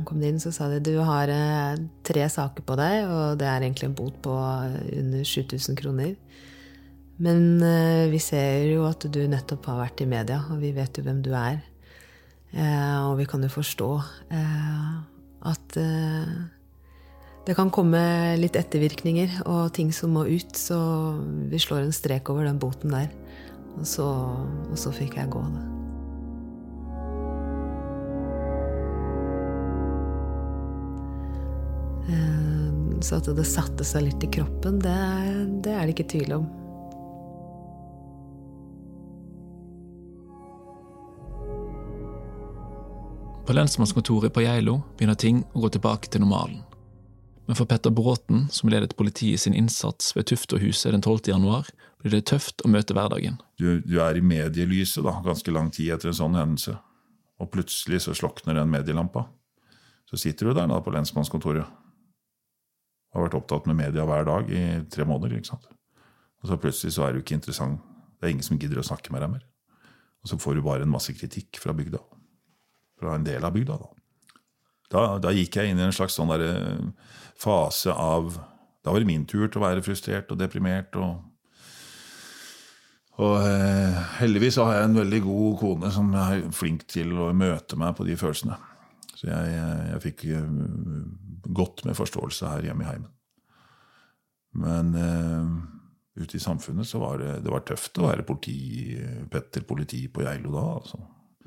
kom 0.08 0.22
de 0.22 0.30
inn, 0.32 0.40
så 0.42 0.52
sa 0.56 0.68
de 0.72 0.80
du 0.84 0.94
har 1.06 1.32
eh, 1.32 1.82
tre 2.08 2.28
saker 2.30 2.66
på 2.68 2.78
deg, 2.80 3.10
og 3.10 3.42
det 3.42 3.48
er 3.50 3.66
egentlig 3.66 3.90
en 3.90 3.98
bot 3.98 4.18
på 4.24 4.36
under 4.36 5.26
7000 5.28 5.78
kroner. 5.80 6.16
Men 7.22 7.62
eh, 7.66 8.08
vi 8.12 8.22
ser 8.24 8.68
jo 8.72 8.86
at 8.90 9.06
du 9.06 9.22
nettopp 9.30 9.70
har 9.72 9.84
vært 9.84 10.04
i 10.06 10.10
media, 10.10 10.42
og 10.50 10.62
vi 10.64 10.74
vet 10.76 10.98
jo 10.98 11.06
hvem 11.06 11.22
du 11.26 11.32
er. 11.38 11.62
Eh, 12.52 12.98
og 13.08 13.18
vi 13.22 13.28
kan 13.30 13.44
jo 13.46 13.52
forstå 13.52 13.92
at 15.42 15.78
det 17.48 17.56
kan 17.58 17.72
komme 17.74 18.02
litt 18.38 18.58
ettervirkninger 18.60 19.42
og 19.50 19.72
ting 19.74 19.90
som 19.96 20.14
må 20.14 20.28
ut, 20.30 20.54
så 20.54 20.78
vi 21.50 21.62
slår 21.62 21.88
en 21.88 21.96
strek 21.96 22.30
over 22.30 22.46
den 22.46 22.62
boten 22.62 22.94
der. 22.94 23.10
Og 23.80 23.86
så, 23.88 24.08
og 24.70 24.78
så 24.78 24.94
fikk 24.94 25.18
jeg 25.18 25.32
gå, 25.34 25.42
da. 25.42 25.81
Så 33.02 33.18
at 33.18 33.30
det 33.34 33.46
satte 33.50 33.86
seg 33.88 34.06
litt 34.06 34.24
i 34.24 34.30
kroppen, 34.38 34.78
det, 34.82 34.98
det 35.66 35.74
er 35.74 35.88
det 35.88 35.96
ikke 35.96 36.10
tvil 36.14 36.36
om. 36.38 36.50
På 43.48 43.56
lensmannskontoret 43.58 44.32
på 44.34 44.46
Geilo 44.46 44.78
begynner 45.00 45.18
ting 45.18 45.42
å 45.52 45.66
gå 45.66 45.72
tilbake 45.74 46.12
til 46.14 46.22
normalen. 46.24 46.62
Men 47.50 47.58
for 47.58 47.68
Petter 47.68 47.92
Bråten, 47.92 48.46
som 48.54 48.70
ledet 48.72 48.94
politiet 48.96 49.42
sin 49.42 49.58
innsats 49.58 50.14
ved 50.16 50.30
Tuftohuset 50.30 50.94
den 50.94 51.02
12. 51.02 51.34
januar, 51.34 51.68
blir 52.00 52.14
det 52.14 52.28
tøft 52.30 52.62
å 52.64 52.70
møte 52.72 52.96
hverdagen. 52.96 53.42
Du, 53.60 53.82
du 53.82 53.98
er 54.00 54.16
i 54.16 54.24
medielyset 54.24 55.04
da, 55.04 55.18
ganske 55.26 55.52
lang 55.52 55.74
tid 55.74 55.92
etter 55.98 56.14
en 56.14 56.20
sånn 56.22 56.38
hendelse. 56.38 56.78
Og 57.42 57.50
plutselig 57.52 58.06
så 58.06 58.16
slokner 58.16 58.62
den 58.62 58.72
medielampa. 58.72 59.26
Så 60.08 60.22
sitter 60.22 60.48
du 60.48 60.56
der 60.62 60.70
da 60.70 60.80
på 60.86 60.94
lensmannskontoret. 60.94 61.81
Har 63.12 63.26
vært 63.26 63.38
opptatt 63.40 63.68
med 63.68 63.80
media 63.80 64.06
hver 64.08 64.28
dag 64.28 64.52
i 64.52 64.64
tre 64.92 65.06
måneder. 65.08 65.38
ikke 65.38 65.52
sant? 65.52 65.68
Og 66.42 66.50
så 66.50 66.58
plutselig 66.58 66.96
så 66.96 67.06
er 67.06 67.14
du 67.14 67.22
ikke 67.22 67.38
interessant. 67.38 67.82
Det 68.18 68.28
er 68.28 68.36
ingen 68.36 68.46
som 68.46 68.60
gidder 68.62 68.82
å 68.82 68.86
snakke 68.86 69.14
med 69.14 69.24
deg 69.24 69.34
mer. 69.34 69.48
Og 70.22 70.32
så 70.32 70.38
får 70.38 70.58
du 70.58 70.66
bare 70.66 70.86
en 70.86 70.94
masse 70.94 71.14
kritikk 71.18 71.60
fra 71.62 71.74
bygda. 71.76 72.00
Fra 73.02 73.16
en 73.18 73.26
del 73.26 73.44
av 73.44 73.54
bygda, 73.56 73.78
da. 73.82 73.90
Da, 74.92 75.02
da 75.24 75.32
gikk 75.34 75.56
jeg 75.56 75.72
inn 75.72 75.80
i 75.80 75.86
en 75.86 75.96
slags 75.96 76.18
sånn 76.20 76.32
der 76.34 76.44
eh, 76.50 77.12
fase 77.40 77.94
av 77.96 78.34
Da 78.82 78.92
var 78.92 79.00
det 79.00 79.08
min 79.08 79.28
tur 79.30 79.46
til 79.46 79.62
å 79.62 79.64
være 79.68 79.84
frustrert 79.86 80.32
og 80.34 80.40
deprimert. 80.42 80.96
og 80.98 81.28
og 83.22 83.44
eh, 83.44 83.98
heldigvis 84.18 84.58
har 84.58 84.72
jeg 84.74 84.88
en 84.88 84.98
veldig 84.98 85.20
god 85.22 85.58
kone 85.60 85.90
som 85.94 86.14
er 86.18 86.46
flink 86.56 86.88
til 86.90 87.12
å 87.20 87.28
møte 87.38 87.78
meg 87.78 87.94
på 87.98 88.08
de 88.08 88.16
følelsene. 88.18 88.56
Så 89.22 89.30
jeg, 89.30 89.58
jeg 89.92 90.02
fikk 90.02 90.24
eh, 90.34 90.54
godt 91.54 91.84
med 91.86 91.98
forståelse 91.98 92.56
her 92.56 92.66
hjemme 92.66 92.86
i 92.86 92.90
heimen. 92.90 93.12
Men 94.58 94.96
uh, 94.98 95.52
ute 96.20 96.36
i 96.36 96.42
samfunnet 96.44 96.90
så 96.90 97.00
var 97.00 97.22
det, 97.22 97.36
det 97.46 97.54
var 97.54 97.64
tøft 97.64 98.02
å 98.02 98.10
være 98.10 98.26
politi, 98.28 98.98
Petter 99.32 99.64
politi 99.68 100.02
på 100.12 100.26
Geilo 100.26 100.56
da. 100.56 100.66
Altså, 100.82 101.00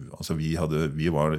altså 0.07 0.39
vi, 0.39 0.55
hadde, 0.57 0.87
vi 0.95 1.11
var 1.13 1.37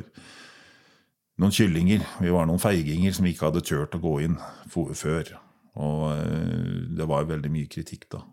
noen 1.41 1.55
kyllinger. 1.55 2.03
Vi 2.21 2.35
var 2.35 2.45
noen 2.49 2.61
feiginger 2.61 3.15
som 3.15 3.25
ikke 3.31 3.47
hadde 3.47 3.63
turt 3.65 3.97
å 3.97 4.03
gå 4.03 4.13
inn 4.27 4.37
før. 4.69 5.33
Og 5.79 6.05
uh, 6.11 6.83
det 6.99 7.09
var 7.09 7.31
veldig 7.31 7.53
mye 7.55 7.71
kritikk 7.71 8.09
da. 8.11 8.25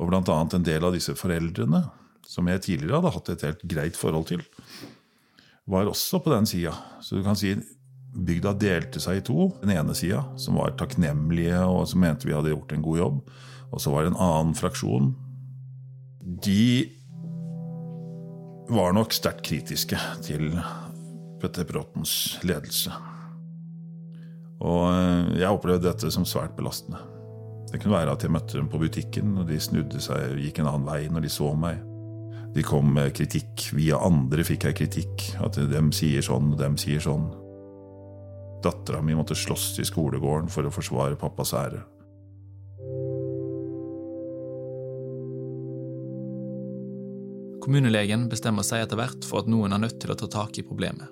Og 0.00 0.12
blant 0.12 0.28
annet 0.32 0.60
en 0.60 0.68
del 0.68 0.86
av 0.86 0.94
disse 0.94 1.16
foreldrene, 1.16 1.86
som 2.30 2.46
jeg 2.52 2.62
tidligere 2.68 3.00
hadde 3.00 3.16
hatt 3.16 3.32
et 3.32 3.48
helt 3.48 3.64
greit 3.68 3.98
forhold 3.98 4.28
til, 4.30 4.44
var 5.70 5.88
også 5.90 6.20
på 6.22 6.32
den 6.34 6.48
sida. 6.50 6.74
Så 7.00 7.18
du 7.18 7.24
kan 7.24 7.38
si 7.38 7.54
bygda 8.10 8.54
delte 8.58 9.00
seg 9.02 9.20
i 9.20 9.24
to. 9.26 9.50
Den 9.62 9.74
ene 9.76 9.94
sida, 9.94 10.24
som 10.40 10.58
var 10.58 10.74
takknemlige 10.78 11.62
og 11.66 11.86
som 11.90 12.02
mente 12.02 12.28
vi 12.28 12.34
hadde 12.34 12.52
gjort 12.52 12.74
en 12.74 12.86
god 12.86 12.98
jobb. 12.98 13.20
Og 13.70 13.82
så 13.82 13.92
var 13.94 14.04
det 14.04 14.12
en 14.12 14.22
annen 14.22 14.56
fraksjon. 14.58 15.12
De 16.42 16.64
var 18.70 18.94
nok 18.94 19.14
sterkt 19.14 19.44
kritiske 19.46 19.98
til 20.26 20.50
Petter 21.40 21.66
Bråtens 21.66 22.40
ledelse. 22.46 22.92
Og 24.60 24.90
eh, 24.92 25.38
jeg 25.40 25.54
opplevde 25.54 25.88
dette 25.88 26.10
som 26.12 26.26
svært 26.28 26.56
belastende. 26.58 27.00
Det 27.70 27.78
kunne 27.78 27.94
være 27.94 28.16
at 28.16 28.24
jeg 28.26 28.34
møtte 28.34 28.58
dem 28.58 28.68
på 28.70 28.80
butikken, 28.82 29.36
og 29.38 29.46
de 29.48 29.58
snudde 29.62 30.02
seg 30.02 30.34
og 30.34 30.42
gikk 30.42 30.60
en 30.60 30.68
annen 30.72 30.88
vei 30.88 31.04
når 31.10 31.24
de 31.24 31.32
så 31.32 31.52
meg. 31.54 31.78
De 32.54 32.62
kom 32.66 32.94
med 32.94 33.14
kritikk. 33.14 33.68
Via 33.76 34.00
andre 34.02 34.44
fikk 34.46 34.66
jeg 34.68 34.78
kritikk. 34.80 35.28
At 35.44 35.58
dem 35.70 35.92
sier 35.94 36.24
sånn, 36.24 36.52
og 36.54 36.58
dem 36.60 36.76
sier 36.80 37.02
sånn. 37.02 37.28
Dattera 38.64 39.00
mi 39.02 39.14
måtte 39.16 39.36
slåss 39.38 39.78
i 39.80 39.86
skolegården 39.88 40.50
for 40.52 40.66
å 40.66 40.74
forsvare 40.74 41.18
pappas 41.20 41.54
ære. 41.56 41.80
Kommunelegen 47.60 48.26
bestemmer 48.32 48.64
seg 48.66 48.84
etter 48.84 48.98
hvert 48.98 49.24
for 49.28 49.42
at 49.42 49.48
noen 49.52 49.72
er 49.76 49.82
nødt 49.84 50.00
til 50.02 50.12
å 50.12 50.18
ta 50.18 50.28
tak 50.32 50.58
i 50.58 50.66
problemet. 50.66 51.06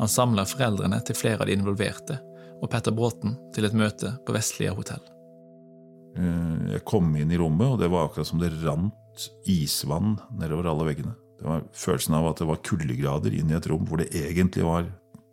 Han 0.00 0.08
samler 0.08 0.48
foreldrene 0.48 0.98
til 1.06 1.16
flere 1.16 1.44
av 1.44 1.50
de 1.50 1.56
involverte 1.56 2.16
og 2.62 2.70
Petter 2.72 2.94
Bråten 2.96 3.36
til 3.54 3.66
et 3.68 3.76
møte 3.76 4.14
på 4.26 4.34
Vestlia 4.34 4.72
hotell. 4.74 5.02
Eh, 6.16 6.72
jeg 6.74 6.84
kom 6.88 7.12
inn 7.16 7.32
i 7.32 7.38
rommet, 7.40 7.74
og 7.74 7.80
det 7.80 7.90
var 7.92 8.08
akkurat 8.08 8.28
som 8.28 8.40
det 8.40 8.52
rant 8.62 8.96
isvann 9.48 10.16
nedover 10.38 10.70
alle 10.70 10.88
veggene. 10.90 11.14
Det 11.38 11.48
var 11.48 11.64
følelsen 11.74 12.16
av 12.18 12.28
at 12.30 12.40
det 12.42 12.48
var 12.48 12.62
kuldegrader 12.64 13.34
inn 13.34 13.50
i 13.50 13.56
et 13.58 13.68
rom 13.70 13.84
hvor 13.88 13.98
det 13.98 14.12
egentlig 14.14 14.64
var 14.66 14.86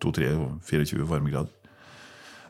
2-3-24 0.04 1.06
varmegrader. 1.10 1.56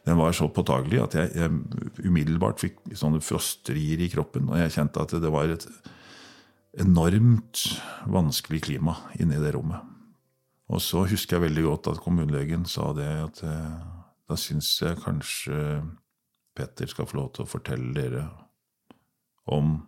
Den 0.07 0.17
var 0.17 0.33
så 0.33 0.47
påtagelig 0.49 1.01
at 1.03 1.17
jeg, 1.19 1.31
jeg 1.35 2.07
umiddelbart 2.07 2.61
fikk 2.63 2.79
sånne 2.97 3.21
frosterier 3.21 3.99
i 4.01 4.09
kroppen. 4.09 4.47
Og 4.49 4.57
jeg 4.61 4.73
kjente 4.77 5.03
at 5.03 5.13
det 5.21 5.31
var 5.33 5.51
et 5.51 5.67
enormt 6.79 7.65
vanskelig 8.09 8.63
klima 8.69 8.95
inne 9.19 9.37
i 9.37 9.43
det 9.43 9.53
rommet. 9.57 9.83
Og 10.69 10.81
så 10.85 11.03
husker 11.09 11.37
jeg 11.37 11.49
veldig 11.49 11.65
godt 11.65 11.89
at 11.91 12.01
kommunelegen 12.03 12.65
sa 12.69 12.91
det 12.95 13.09
at 13.09 13.41
eh, 13.45 13.79
da 14.29 14.37
syns 14.37 14.75
jeg 14.83 15.01
kanskje 15.01 15.81
Petter 16.55 16.89
skal 16.91 17.07
få 17.09 17.17
lov 17.17 17.31
til 17.33 17.45
å 17.45 17.49
fortelle 17.49 17.93
dere 17.95 18.25
om 19.49 19.79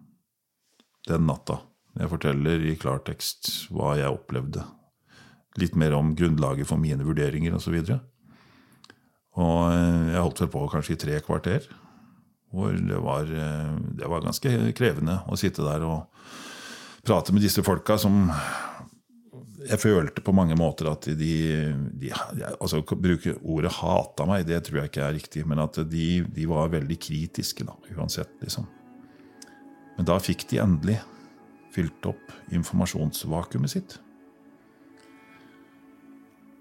den 1.10 1.28
natta. 1.28 1.60
Jeg 2.00 2.12
forteller 2.12 2.64
i 2.64 2.78
klartekst 2.80 3.50
hva 3.74 3.96
jeg 4.00 4.14
opplevde. 4.14 4.64
Litt 5.60 5.76
mer 5.76 5.98
om 5.98 6.14
grunnlaget 6.16 6.70
for 6.70 6.80
mine 6.80 7.04
vurderinger 7.04 7.58
osv. 7.58 7.76
Og, 7.82 7.90
så 7.90 8.00
og 9.42 9.60
eh, 9.74 10.12
jeg 10.14 10.24
holdt 10.24 10.44
vel 10.44 10.52
på 10.54 10.66
kanskje 10.72 10.96
i 10.96 11.02
tre 11.02 11.20
kvarter. 11.26 11.68
Hvor 12.52 12.76
det 12.76 13.00
var, 13.04 13.28
eh, 13.28 13.76
det 14.00 14.10
var 14.12 14.24
ganske 14.24 14.56
krevende 14.78 15.22
å 15.28 15.40
sitte 15.40 15.66
der 15.68 15.84
og 15.88 16.08
prate 17.08 17.34
med 17.34 17.44
disse 17.44 17.64
folka 17.66 17.98
som 18.00 18.28
jeg 19.62 19.78
følte 19.82 20.24
på 20.26 20.34
mange 20.34 20.56
måter 20.58 20.90
at 20.90 21.06
de, 21.18 21.34
de 22.02 22.10
altså 22.58 22.82
Å 22.82 22.98
bruke 22.98 23.36
ordet 23.42 23.72
'hata 23.78 24.26
meg', 24.26 24.48
det 24.48 24.64
tror 24.66 24.82
jeg 24.82 24.92
ikke 24.92 25.06
er 25.06 25.18
riktig. 25.18 25.46
Men 25.46 25.62
at 25.62 25.78
de, 25.90 26.08
de 26.26 26.46
var 26.50 26.72
veldig 26.74 26.98
kritiske, 26.98 27.68
da, 27.68 27.76
uansett. 27.96 28.32
liksom. 28.42 28.66
Men 30.02 30.08
da 30.10 30.16
fikk 30.18 30.48
de 30.50 30.58
endelig 30.58 30.96
fylt 31.70 32.08
opp 32.10 32.32
informasjonsvakuumet 32.50 33.70
sitt. 33.70 33.92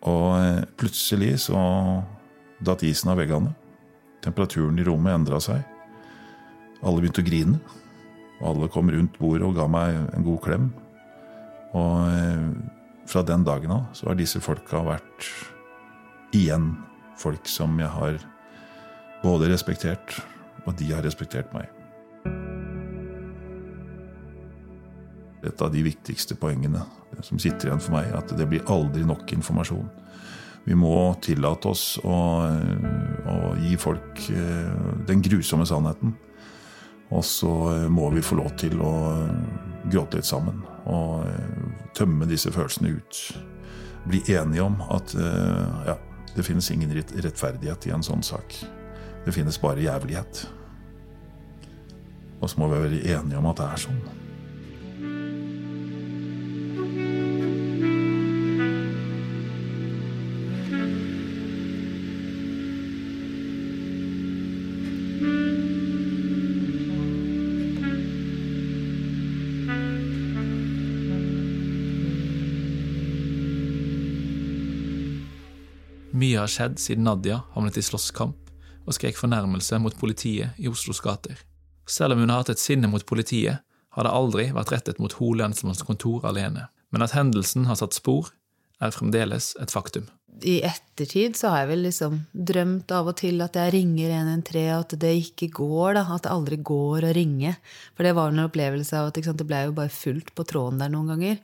Og 0.05 0.27
eh, 0.37 0.67
plutselig 0.77 1.47
så 1.47 1.63
datt 2.61 2.85
isen 2.85 3.09
av 3.09 3.17
veggene. 3.17 3.55
Temperaturen 4.21 4.77
i 4.77 4.85
rommet 4.85 5.17
endra 5.17 5.41
seg. 5.41 5.65
Alle 6.85 7.01
begynte 7.01 7.25
å 7.25 7.31
grine. 7.31 7.63
Og 8.43 8.45
alle 8.53 8.71
kom 8.77 8.93
rundt 8.93 9.17
bordet 9.17 9.49
og 9.49 9.57
ga 9.57 9.71
meg 9.73 9.97
en 10.03 10.29
god 10.29 10.45
klem. 10.45 10.69
Og 11.73 11.97
eh, 12.13 12.47
fra 13.09 13.25
den 13.25 13.49
dagen 13.49 13.73
av 13.73 13.89
så 13.97 14.13
har 14.13 14.21
disse 14.21 14.45
folka 14.45 14.85
vært 14.85 15.33
igjen 16.37 16.75
folk 17.17 17.49
som 17.49 17.81
jeg 17.81 17.89
har 17.97 18.21
både 19.25 19.49
respektert, 19.49 20.21
og 20.69 20.77
de 20.77 20.93
har 20.93 21.09
respektert 21.09 21.57
meg. 21.57 21.80
Et 25.47 25.63
av 25.63 25.73
de 25.73 25.83
viktigste 25.85 26.37
poengene 26.37 26.83
som 27.25 27.41
sitter 27.41 27.71
igjen 27.71 27.83
for 27.83 27.97
meg, 27.97 28.11
at 28.17 28.33
det 28.37 28.47
blir 28.49 28.67
aldri 28.71 29.05
nok 29.09 29.33
informasjon. 29.35 29.89
Vi 30.67 30.77
må 30.77 31.15
tillate 31.25 31.71
oss 31.71 31.85
å, 32.05 32.17
å 32.45 33.39
gi 33.63 33.77
folk 33.81 34.21
eh, 34.29 34.75
den 35.09 35.25
grusomme 35.25 35.65
sannheten. 35.67 36.13
Og 37.11 37.25
så 37.27 37.51
må 37.91 38.11
vi 38.15 38.23
få 38.23 38.37
lov 38.39 38.53
til 38.61 38.77
å 38.85 38.93
gråte 39.91 40.21
litt 40.21 40.29
sammen 40.29 40.61
og 40.91 41.25
eh, 41.27 41.89
tømme 41.97 42.29
disse 42.31 42.53
følelsene 42.55 42.93
ut. 42.99 43.23
Bli 44.07 44.23
enige 44.37 44.65
om 44.65 44.79
at 44.93 45.17
eh, 45.17 45.81
ja, 45.91 45.97
det 46.37 46.47
finnes 46.47 46.71
ingen 46.71 46.93
rettferdighet 46.95 47.89
i 47.89 47.95
en 47.97 48.05
sånn 48.07 48.23
sak. 48.25 48.61
Det 49.25 49.35
finnes 49.35 49.61
bare 49.61 49.85
jævlighet. 49.85 50.45
Og 52.41 52.49
så 52.49 52.61
må 52.61 52.71
vi 52.71 52.81
være 52.85 53.05
enige 53.17 53.41
om 53.41 53.51
at 53.51 53.61
det 53.61 53.69
er 53.69 53.87
sånn. 53.89 54.03
Har 76.41 76.49
skjedd 76.49 76.79
siden 76.81 77.05
Nadia 77.05 77.43
havnet 77.53 77.77
i 77.77 77.83
slåsskamp 77.85 78.49
og 78.87 78.95
skrek 78.97 79.19
fornærmelse 79.19 79.77
mot 79.83 79.97
politiet 80.01 80.57
i 80.57 80.71
Oslos 80.71 81.03
gater. 81.05 81.37
Selv 81.85 82.15
om 82.15 82.23
hun 82.23 82.33
har 82.33 82.41
hatt 82.41 82.55
et 82.55 82.63
sinne 82.63 82.89
mot 82.89 83.05
politiet, 83.05 83.61
har 83.91 84.07
det 84.07 84.13
aldri 84.15 84.47
vært 84.57 84.73
rettet 84.73 85.01
mot 85.03 85.13
Ho 85.19 85.35
lensmanns 85.37 85.83
kontor 85.85 86.25
alene. 86.31 86.69
Men 86.95 87.05
at 87.05 87.13
hendelsen 87.13 87.67
har 87.69 87.77
satt 87.77 87.99
spor, 87.99 88.31
er 88.81 88.95
fremdeles 88.95 89.53
et 89.61 89.75
faktum. 89.75 90.07
I 90.47 90.61
ettertid 90.67 91.37
så 91.39 91.51
har 91.53 91.63
jeg 91.63 91.71
vel 91.73 91.83
liksom 91.87 92.21
drømt 92.33 92.93
av 92.97 93.11
og 93.13 93.17
til 93.21 93.43
at 93.45 93.57
jeg 93.59 93.75
ringer 93.75 94.13
113, 94.15 94.63
og 94.75 94.85
at 94.85 94.95
det 95.03 95.13
ikke 95.21 95.51
går. 95.61 95.99
da, 95.99 96.05
At 96.15 96.25
det 96.27 96.33
aldri 96.33 96.61
går 96.65 97.09
å 97.09 97.13
ringe. 97.17 97.57
For 97.97 98.07
det 98.07 98.15
var 98.17 98.33
en 98.33 98.45
opplevelse 98.47 98.97
av 98.97 99.11
at 99.11 99.21
sant, 99.25 99.41
det 99.41 99.49
ble 99.49 99.65
jo 99.67 99.77
bare 99.77 99.93
fullt 99.93 100.33
på 100.35 100.47
tråden 100.49 100.81
der 100.83 100.93
noen 100.93 101.13
ganger. 101.15 101.41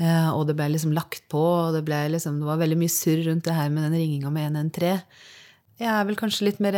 Eh, 0.00 0.30
og 0.34 0.46
det 0.48 0.56
ble 0.58 0.70
liksom 0.74 0.94
lagt 0.96 1.24
på, 1.32 1.42
og 1.42 1.76
det, 1.76 1.84
liksom, 1.86 2.40
det 2.42 2.50
var 2.50 2.60
veldig 2.60 2.80
mye 2.80 2.92
surr 2.92 3.24
rundt 3.28 3.46
det 3.48 3.56
her 3.56 3.70
med 3.70 3.88
den 3.88 3.98
ringinga 4.00 4.32
med 4.34 4.50
113. 4.50 5.04
Jeg 5.80 5.90
er 5.90 6.04
vel 6.06 6.18
kanskje 6.18 6.48
litt 6.48 6.60
mer 6.62 6.76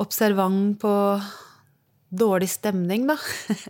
observant 0.00 0.78
på 0.80 0.94
dårlig 2.10 2.50
stemning, 2.50 3.06
da. 3.10 3.16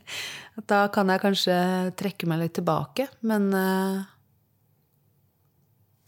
da 0.70 0.86
kan 0.92 1.12
jeg 1.12 1.22
kanskje 1.22 1.56
trekke 1.98 2.28
meg 2.28 2.44
litt 2.44 2.56
tilbake. 2.58 3.08
Men 3.26 3.50
uh, 3.52 4.09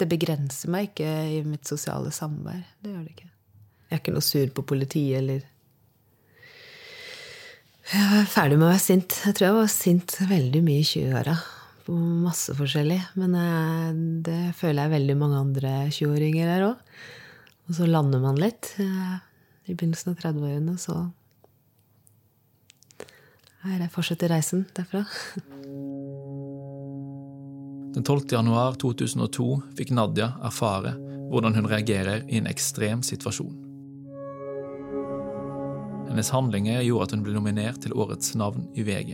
det 0.02 0.10
begrenser 0.10 0.72
meg 0.72 0.90
ikke 0.90 1.08
i 1.30 1.38
mitt 1.46 1.68
sosiale 1.68 2.10
samvær. 2.14 2.60
Det 2.82 2.90
gjør 2.90 3.06
det 3.06 3.14
ikke. 3.14 3.30
Jeg 3.88 3.96
er 3.96 4.02
ikke 4.02 4.14
noe 4.16 4.24
sur 4.24 4.52
på 4.56 4.64
politiet 4.64 5.18
eller 5.20 5.48
Jeg 7.92 8.20
er 8.22 8.28
ferdig 8.30 8.56
med 8.56 8.68
å 8.68 8.72
være 8.72 8.82
sint. 8.82 9.18
Jeg 9.26 9.36
tror 9.36 9.46
jeg 9.48 9.58
var 9.58 9.72
sint 9.72 10.14
veldig 10.30 10.62
mye 10.64 10.82
i 10.82 10.86
20-åra 10.86 11.34
på 11.86 11.96
masse 12.24 12.54
forskjellig. 12.56 13.00
Men 13.20 13.34
eh, 13.36 13.88
det 14.28 14.42
føler 14.58 14.86
jeg 14.86 14.94
veldig 14.94 15.16
mange 15.20 15.40
andre 15.42 15.72
20-åringer 15.90 16.52
er 16.54 16.68
òg. 16.70 16.94
Og 17.68 17.76
så 17.78 17.88
lander 17.90 18.22
man 18.22 18.40
litt. 18.40 18.72
Eh, 18.82 19.18
I 19.68 19.74
begynnelsen 19.74 20.14
av 20.14 20.22
30-årene 20.22 20.78
så 20.80 20.96
er 23.68 23.84
jeg 23.84 23.92
fortsetter 23.94 24.32
reisen 24.32 24.64
derfra. 24.74 25.04
Den 27.94 28.04
12. 28.04 28.20
januar 28.30 28.72
2002 28.80 29.62
fikk 29.76 29.90
Nadia 29.92 30.30
erfare 30.40 30.94
hvordan 31.28 31.54
hun 31.58 31.68
reagerer 31.68 32.22
i 32.28 32.38
en 32.40 32.48
ekstrem 32.48 33.02
situasjon. 33.04 33.52
Hennes 36.08 36.30
handlinger 36.32 36.80
gjorde 36.86 37.08
at 37.08 37.12
hun 37.12 37.24
ble 37.26 37.34
nominert 37.36 37.82
til 37.84 37.92
årets 37.92 38.32
navn 38.36 38.64
i 38.76 38.84
VG. 38.84 39.12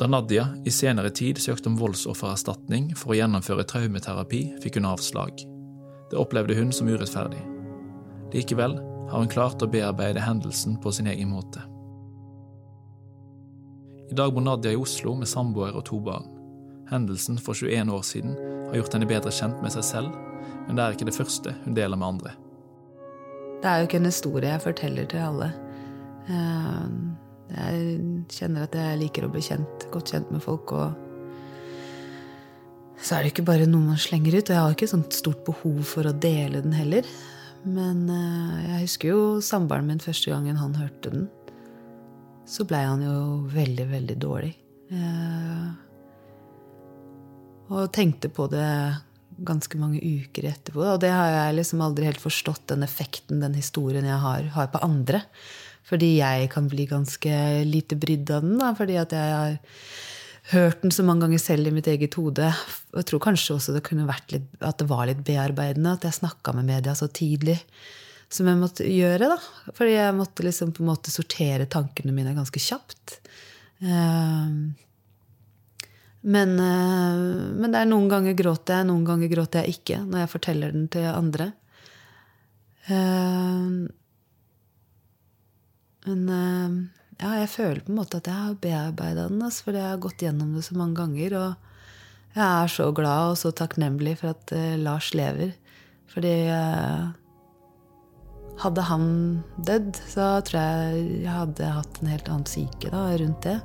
Da 0.00 0.08
Nadia 0.10 0.50
i 0.68 0.72
senere 0.74 1.12
tid 1.16 1.40
søkte 1.40 1.70
om 1.70 1.78
voldsoffererstatning 1.80 2.90
for 2.98 3.14
å 3.14 3.18
gjennomføre 3.18 3.64
traumeterapi, 3.72 4.42
fikk 4.60 4.80
hun 4.80 4.90
avslag. 4.90 5.44
Det 6.10 6.20
opplevde 6.20 6.56
hun 6.58 6.72
som 6.76 6.90
urettferdig. 6.92 7.40
Likevel 8.36 8.76
har 9.08 9.16
hun 9.16 9.32
klart 9.32 9.64
å 9.64 9.70
bearbeide 9.70 10.24
hendelsen 10.24 10.76
på 10.82 10.92
sin 10.92 11.08
egen 11.08 11.32
måte. 11.32 11.64
I 14.12 14.16
dag 14.18 14.34
bor 14.34 14.44
Nadia 14.44 14.74
i 14.74 14.80
Oslo 14.80 15.16
med 15.16 15.30
samboer 15.30 15.72
og 15.72 15.86
to 15.88 16.04
barn. 16.04 16.33
Hendelsen 16.90 17.38
for 17.40 17.56
21 17.56 17.92
år 17.94 18.02
siden 18.06 18.34
har 18.68 18.78
gjort 18.78 18.96
henne 18.96 19.08
bedre 19.08 19.32
kjent 19.32 19.60
med 19.64 19.72
seg 19.72 19.86
selv, 19.86 20.16
men 20.66 20.76
det 20.76 20.84
er 20.84 20.96
ikke 20.96 21.08
det 21.08 21.16
første 21.16 21.54
hun 21.64 21.76
deler 21.76 22.00
med 22.00 22.16
andre. 22.16 22.34
Det 23.62 23.70
er 23.70 23.80
jo 23.80 23.88
ikke 23.88 24.00
en 24.02 24.10
historie 24.10 24.50
jeg 24.50 24.64
forteller 24.64 25.06
til 25.08 25.22
alle. 25.24 25.48
Eh, 26.28 26.82
jeg 27.54 27.76
kjenner 28.32 28.66
at 28.66 28.76
jeg 28.76 29.00
liker 29.00 29.26
å 29.26 29.32
bli 29.32 29.42
kjent, 29.44 29.86
godt 29.92 30.12
kjent 30.12 30.32
med 30.34 30.44
folk, 30.44 30.72
og 30.76 31.04
så 33.04 33.16
er 33.16 33.24
det 33.24 33.34
ikke 33.34 33.46
bare 33.48 33.68
noe 33.68 33.84
man 33.84 34.00
slenger 34.00 34.36
ut. 34.38 34.48
Og 34.48 34.54
jeg 34.54 34.60
har 34.60 34.76
ikke 34.76 34.90
sånt 34.90 35.16
stort 35.16 35.42
behov 35.46 35.80
for 35.88 36.08
å 36.08 36.16
dele 36.16 36.62
den 36.64 36.76
heller. 36.76 37.08
Men 37.64 38.04
eh, 38.12 38.60
jeg 38.68 38.82
husker 38.84 39.12
jo 39.12 39.22
samboeren 39.44 39.88
min 39.88 40.04
første 40.04 40.32
gangen 40.32 40.60
han 40.60 40.76
hørte 40.76 41.12
den. 41.12 41.26
Så 42.48 42.66
blei 42.68 42.82
han 42.84 43.00
jo 43.04 43.16
veldig, 43.52 43.88
veldig 43.92 44.18
dårlig. 44.20 44.52
Og 47.74 47.90
tenkte 47.94 48.30
på 48.32 48.46
det 48.52 48.68
ganske 49.44 49.78
mange 49.80 49.98
uker 49.98 50.46
etterpå. 50.52 50.82
Og 50.94 51.00
det 51.02 51.10
har 51.10 51.30
jeg 51.32 51.58
liksom 51.58 51.82
aldri 51.84 52.06
helt 52.08 52.22
forstått, 52.22 52.68
den 52.70 52.86
effekten 52.86 53.42
den 53.42 53.56
historien 53.58 54.06
jeg 54.06 54.20
har, 54.22 54.50
har 54.54 54.70
på 54.72 54.82
andre. 54.86 55.24
Fordi 55.84 56.14
jeg 56.20 56.48
kan 56.54 56.68
bli 56.70 56.86
ganske 56.88 57.38
lite 57.68 57.98
brydd 58.00 58.30
av 58.32 58.46
den. 58.46 58.58
Da, 58.60 58.70
fordi 58.78 58.98
at 59.00 59.14
jeg 59.16 59.34
har 59.34 59.58
hørt 60.54 60.84
den 60.84 60.92
så 60.94 61.04
mange 61.06 61.26
ganger 61.26 61.42
selv 61.42 61.68
i 61.68 61.74
mitt 61.74 61.88
eget 61.90 62.16
hode. 62.20 62.52
Jeg 62.94 63.08
tror 63.10 63.22
kanskje 63.26 63.56
også 63.56 63.74
det 63.74 63.84
kunne 63.86 64.08
vært 64.08 64.36
litt, 64.36 64.48
at 64.60 64.78
det 64.80 64.88
var 64.90 65.08
litt 65.08 65.24
bearbeidende 65.26 65.96
at 65.96 66.06
jeg 66.06 66.20
snakka 66.20 66.54
med 66.56 66.68
media 66.68 66.96
så 66.96 67.08
tidlig 67.08 67.58
som 68.32 68.48
jeg 68.48 68.60
måtte 68.60 68.86
gjøre. 68.88 69.34
da. 69.34 69.72
Fordi 69.76 69.96
jeg 69.96 70.16
måtte 70.16 70.46
liksom 70.46 70.72
på 70.74 70.84
en 70.84 70.90
måte 70.92 71.12
sortere 71.12 71.68
tankene 71.70 72.14
mine 72.16 72.36
ganske 72.36 72.60
kjapt. 72.60 73.18
Uh, 73.84 74.72
men, 76.24 76.56
eh, 76.58 77.16
men, 77.52 77.72
det 77.72 77.82
er 77.82 77.90
noen 77.90 78.08
ganger 78.08 78.36
gråter 78.38 78.80
jeg, 78.80 78.88
noen 78.88 79.04
ganger 79.04 79.28
gråter 79.28 79.64
jeg 79.64 79.76
ikke 79.76 79.98
når 80.06 80.22
jeg 80.22 80.32
forteller 80.32 80.72
den 80.72 80.86
til 80.92 81.04
andre. 81.10 81.50
Eh, 82.88 83.66
men 86.04 86.22
eh, 86.38 86.78
ja, 87.20 87.34
jeg 87.42 87.50
føler 87.52 87.82
på 87.84 87.92
en 87.92 87.98
måte 88.00 88.22
at 88.22 88.30
jeg 88.30 88.40
har 88.40 88.56
bearbeida 88.62 89.28
den, 89.28 89.42
altså, 89.44 89.66
fordi 89.68 89.82
jeg 89.82 89.90
har 89.90 90.00
gått 90.06 90.24
gjennom 90.24 90.56
det 90.56 90.64
så 90.64 90.78
mange 90.80 90.96
ganger. 91.02 91.36
Og 91.42 92.32
jeg 92.38 92.46
er 92.46 92.72
så 92.72 92.88
glad 92.96 93.34
og 93.34 93.38
så 93.42 93.52
takknemlig 93.52 94.16
for 94.22 94.32
at 94.32 94.56
Lars 94.80 95.12
lever. 95.14 95.52
Fordi 96.14 96.32
hadde 98.64 98.82
han 98.88 99.06
dødd, 99.66 99.92
så 100.08 100.32
tror 100.46 100.60
jeg 100.60 101.06
jeg 101.26 101.36
hadde 101.36 101.70
hatt 101.76 102.00
en 102.00 102.10
helt 102.10 102.28
annen 102.30 102.48
psyke 102.48 102.90
rundt 102.94 103.46
det. 103.46 103.58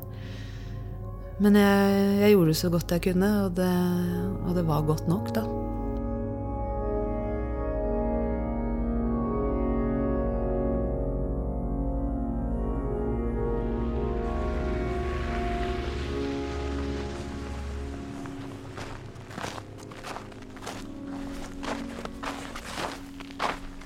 Men 1.39 1.56
jeg, 1.56 1.99
jeg, 2.19 2.34
gjorde 2.36 2.54
så 2.60 2.67
godt 2.67 2.91
jeg 2.91 3.02
kunne, 3.06 3.28
og 3.45 3.54
det, 3.56 3.71
og 4.43 4.56
det 4.58 4.65
var 4.67 4.84
godt 4.84 5.08
nok, 5.08 5.32
da. 5.32 5.45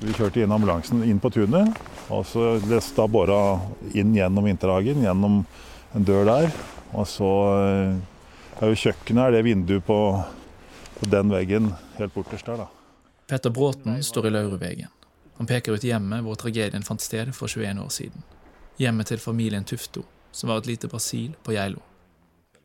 Vi 0.01 0.17
kjørte 0.17 0.41
inn 0.41 0.51
ambulansen 0.51 1.05
inn 1.05 1.21
på 1.21 1.29
tunet, 1.37 1.69
og 2.09 2.25
så 2.25 2.55
lesta 2.65 3.05
båra 3.05 3.59
inn 3.93 4.17
gjennom 4.17 4.49
vinterhagen, 4.49 5.05
gjennom 5.05 5.43
en 5.93 6.09
dør 6.09 6.25
der. 6.33 6.72
Og 6.93 7.07
så 7.09 7.29
eh, 7.57 8.61
er 8.61 8.71
jo 8.71 8.79
kjøkkenet 8.85 9.25
er 9.25 9.37
det 9.37 9.43
vinduet 9.47 9.85
på, 9.85 9.99
på 10.99 11.09
den 11.09 11.31
veggen 11.33 11.71
helt 11.97 12.13
borterst 12.15 12.49
der, 12.49 12.65
da. 12.65 12.69
Petter 13.27 13.53
Bråten 13.55 14.03
står 14.03 14.27
i 14.27 14.33
Laurevegen. 14.33 14.91
Han 15.39 15.49
peker 15.49 15.73
ut 15.73 15.85
hjemmet 15.87 16.21
hvor 16.25 16.37
tragedien 16.37 16.85
fant 16.85 17.01
sted 17.01 17.31
for 17.33 17.49
21 17.49 17.81
år 17.81 17.89
siden. 17.93 18.25
Hjemmet 18.77 19.09
til 19.09 19.21
familien 19.21 19.65
Tufto, 19.65 20.03
som 20.31 20.51
var 20.51 20.61
et 20.61 20.69
lite 20.69 20.89
Brasil 20.91 21.33
på 21.43 21.55
Geilo. 21.55 21.81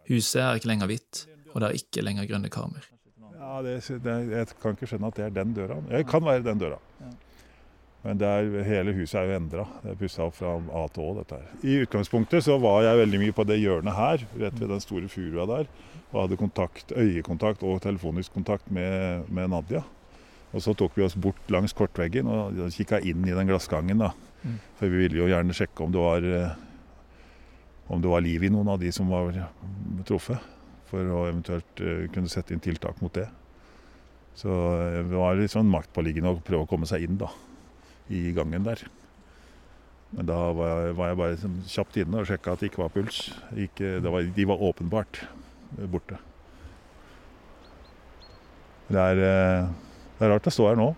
Huset 0.09 0.43
er 0.43 0.59
ikke 0.59 0.71
lenger 0.73 0.91
hvitt, 0.91 1.25
og 1.53 1.61
det 1.61 1.69
er 1.69 1.81
ikke 1.81 2.05
lenger 2.05 2.29
grønne 2.29 2.51
karmer. 2.53 2.85
Ja, 3.39 3.63
det, 3.65 3.79
det, 4.05 4.17
Jeg 4.33 4.47
kan 4.61 4.77
ikke 4.77 4.89
skjønne 4.91 5.09
at 5.09 5.17
det 5.17 5.25
er 5.25 5.35
den 5.37 5.55
døra. 5.57 5.79
Det 5.89 6.05
kan 6.09 6.25
være 6.25 6.45
den 6.45 6.61
døra. 6.61 6.81
Men 8.09 8.23
er, 8.25 8.47
hele 8.65 8.95
huset 8.97 9.19
er 9.21 9.27
jo 9.29 9.37
endra. 9.37 9.67
Det 9.83 9.91
er 9.93 9.99
pussa 10.01 10.25
opp 10.25 10.39
fra 10.39 10.55
A 10.57 10.87
til 10.95 11.05
Å. 11.05 11.11
dette 11.19 11.37
her. 11.37 11.49
I 11.61 11.75
utgangspunktet 11.85 12.47
så 12.47 12.55
var 12.63 12.81
jeg 12.87 13.01
veldig 13.03 13.19
mye 13.21 13.35
på 13.37 13.45
det 13.45 13.59
hjørnet 13.61 13.97
her, 13.99 14.23
rett 14.41 14.57
ved 14.57 14.71
den 14.73 14.81
store 14.81 15.11
furua 15.13 15.45
der. 15.51 15.69
Og 16.09 16.23
hadde 16.23 16.39
kontakt, 16.41 16.95
øyekontakt 16.97 17.65
og 17.69 17.83
telefonisk 17.85 18.33
kontakt 18.33 18.71
med, 18.73 19.27
med, 19.29 19.51
Nadia. 19.53 19.83
Og 20.57 20.65
så 20.65 20.73
tok 20.73 20.97
vi 20.97 21.05
oss 21.05 21.19
bort 21.21 21.53
langs 21.53 21.77
kortveggen 21.77 22.31
og 22.33 22.57
kikka 22.73 23.03
inn 23.05 23.27
i 23.29 23.35
den 23.37 23.51
glassgangen. 23.51 24.01
da. 24.01 24.15
Mm. 24.41 24.55
For 24.79 24.89
vi 24.89 25.03
ville 25.03 25.21
jo 25.21 25.29
gjerne 25.29 25.57
sjekke 25.59 25.85
om 25.85 25.93
det 25.93 26.01
var 26.01 26.25
eh, 26.25 26.55
om 27.93 28.01
det 28.01 28.09
var 28.09 28.25
liv 28.25 28.45
i 28.45 28.51
noen 28.53 28.71
av 28.73 28.81
de 28.81 28.89
som 28.93 29.13
var 29.13 29.37
truffet. 30.09 30.41
For 30.89 31.05
å 31.05 31.27
eventuelt 31.29 31.85
uh, 31.85 32.07
kunne 32.15 32.31
sette 32.33 32.55
inn 32.55 32.65
tiltak 32.65 33.03
mot 33.05 33.13
det. 33.13 33.27
Så 34.41 34.49
uh, 34.49 35.05
det 35.05 35.13
var 35.13 35.37
litt 35.37 35.53
sånn 35.53 35.69
maktpåliggende 35.69 36.33
å 36.33 36.41
prøve 36.41 36.65
å 36.65 36.71
komme 36.71 36.89
seg 36.89 37.05
inn, 37.05 37.21
da 37.21 37.29
i 38.09 38.33
gangen 38.37 38.65
der. 38.67 38.85
Men 40.17 40.29
da 40.31 40.39
var 40.57 40.87
jeg, 40.87 40.97
var 40.97 41.11
jeg 41.11 41.21
bare 41.21 41.53
kjapt 41.69 42.01
inne 42.01 42.23
og 42.23 42.31
sjekka 42.31 42.55
at 42.55 42.63
det 42.63 42.71
ikke 42.71 42.83
var 42.83 42.95
puls. 42.95 43.21
Ikke, 43.61 43.99
var, 44.05 44.25
de 44.25 44.49
var 44.49 44.65
åpenbart 44.71 45.21
borte. 45.93 46.17
Det 48.89 48.97
er, 48.97 49.21
eh, 49.21 49.69
det 50.17 50.25
er 50.25 50.33
rart 50.33 50.49
å 50.49 50.53
stå 50.53 50.71
her 50.71 50.79
nå. 50.81 50.93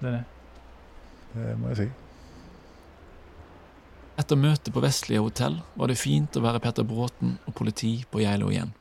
Det 0.00 0.08
er 0.08 0.16
det. 0.16 0.26
Det 1.34 1.56
må 1.60 1.72
jeg 1.74 1.82
si. 1.82 1.88
Etter 4.18 4.40
møtet 4.40 4.72
på 4.74 4.82
Vestlige 4.82 5.22
hotell 5.22 5.60
var 5.78 5.92
det 5.92 6.00
fint 6.00 6.34
å 6.34 6.42
være 6.42 6.62
Petter 6.64 6.86
Bråten 6.88 7.36
og 7.44 7.54
politi 7.54 8.00
på 8.10 8.24
Geilo 8.24 8.48
igjen. 8.50 8.72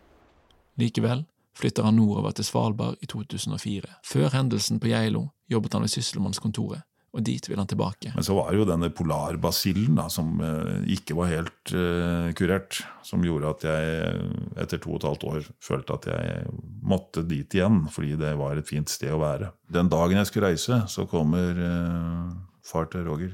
Likevel 0.79 1.27
flytter 1.57 1.85
han 1.85 1.99
nordover 1.99 2.33
til 2.37 2.47
Svalbard 2.47 3.03
i 3.03 3.09
2004. 3.09 3.99
Før 4.07 4.31
hendelsen 4.33 4.79
på 4.79 4.89
Geilo 4.93 5.27
jobbet 5.51 5.75
han 5.75 5.85
ved 5.85 5.93
Sysselmannskontoret, 5.93 6.86
og 7.15 7.23
dit 7.25 7.47
vil 7.49 7.57
han 7.57 7.69
tilbake. 7.69 8.11
Men 8.13 8.25
så 8.25 8.35
var 8.35 8.51
det 8.51 8.59
jo 8.59 8.67
denne 8.67 8.89
polarbasillen 8.93 9.99
som 10.11 10.41
uh, 10.43 10.83
ikke 10.91 11.15
var 11.17 11.31
helt 11.31 11.71
uh, 11.73 12.29
kurert, 12.37 12.81
som 13.05 13.23
gjorde 13.23 13.53
at 13.53 13.65
jeg 13.65 14.27
etter 14.59 14.81
to 14.83 14.91
og 14.91 14.99
et 14.99 15.07
halvt 15.07 15.25
år 15.31 15.47
følte 15.63 15.97
at 15.97 16.09
jeg 16.11 16.51
måtte 16.83 17.23
dit 17.27 17.57
igjen, 17.57 17.85
fordi 17.93 18.19
det 18.19 18.35
var 18.39 18.59
et 18.59 18.69
fint 18.69 18.91
sted 18.91 19.15
å 19.15 19.21
være. 19.23 19.53
Den 19.71 19.91
dagen 19.91 20.19
jeg 20.19 20.29
skulle 20.29 20.51
reise, 20.51 20.81
så 20.91 21.07
kommer 21.09 21.63
uh, 21.63 22.35
far 22.67 22.91
til 22.91 23.07
Roger. 23.07 23.31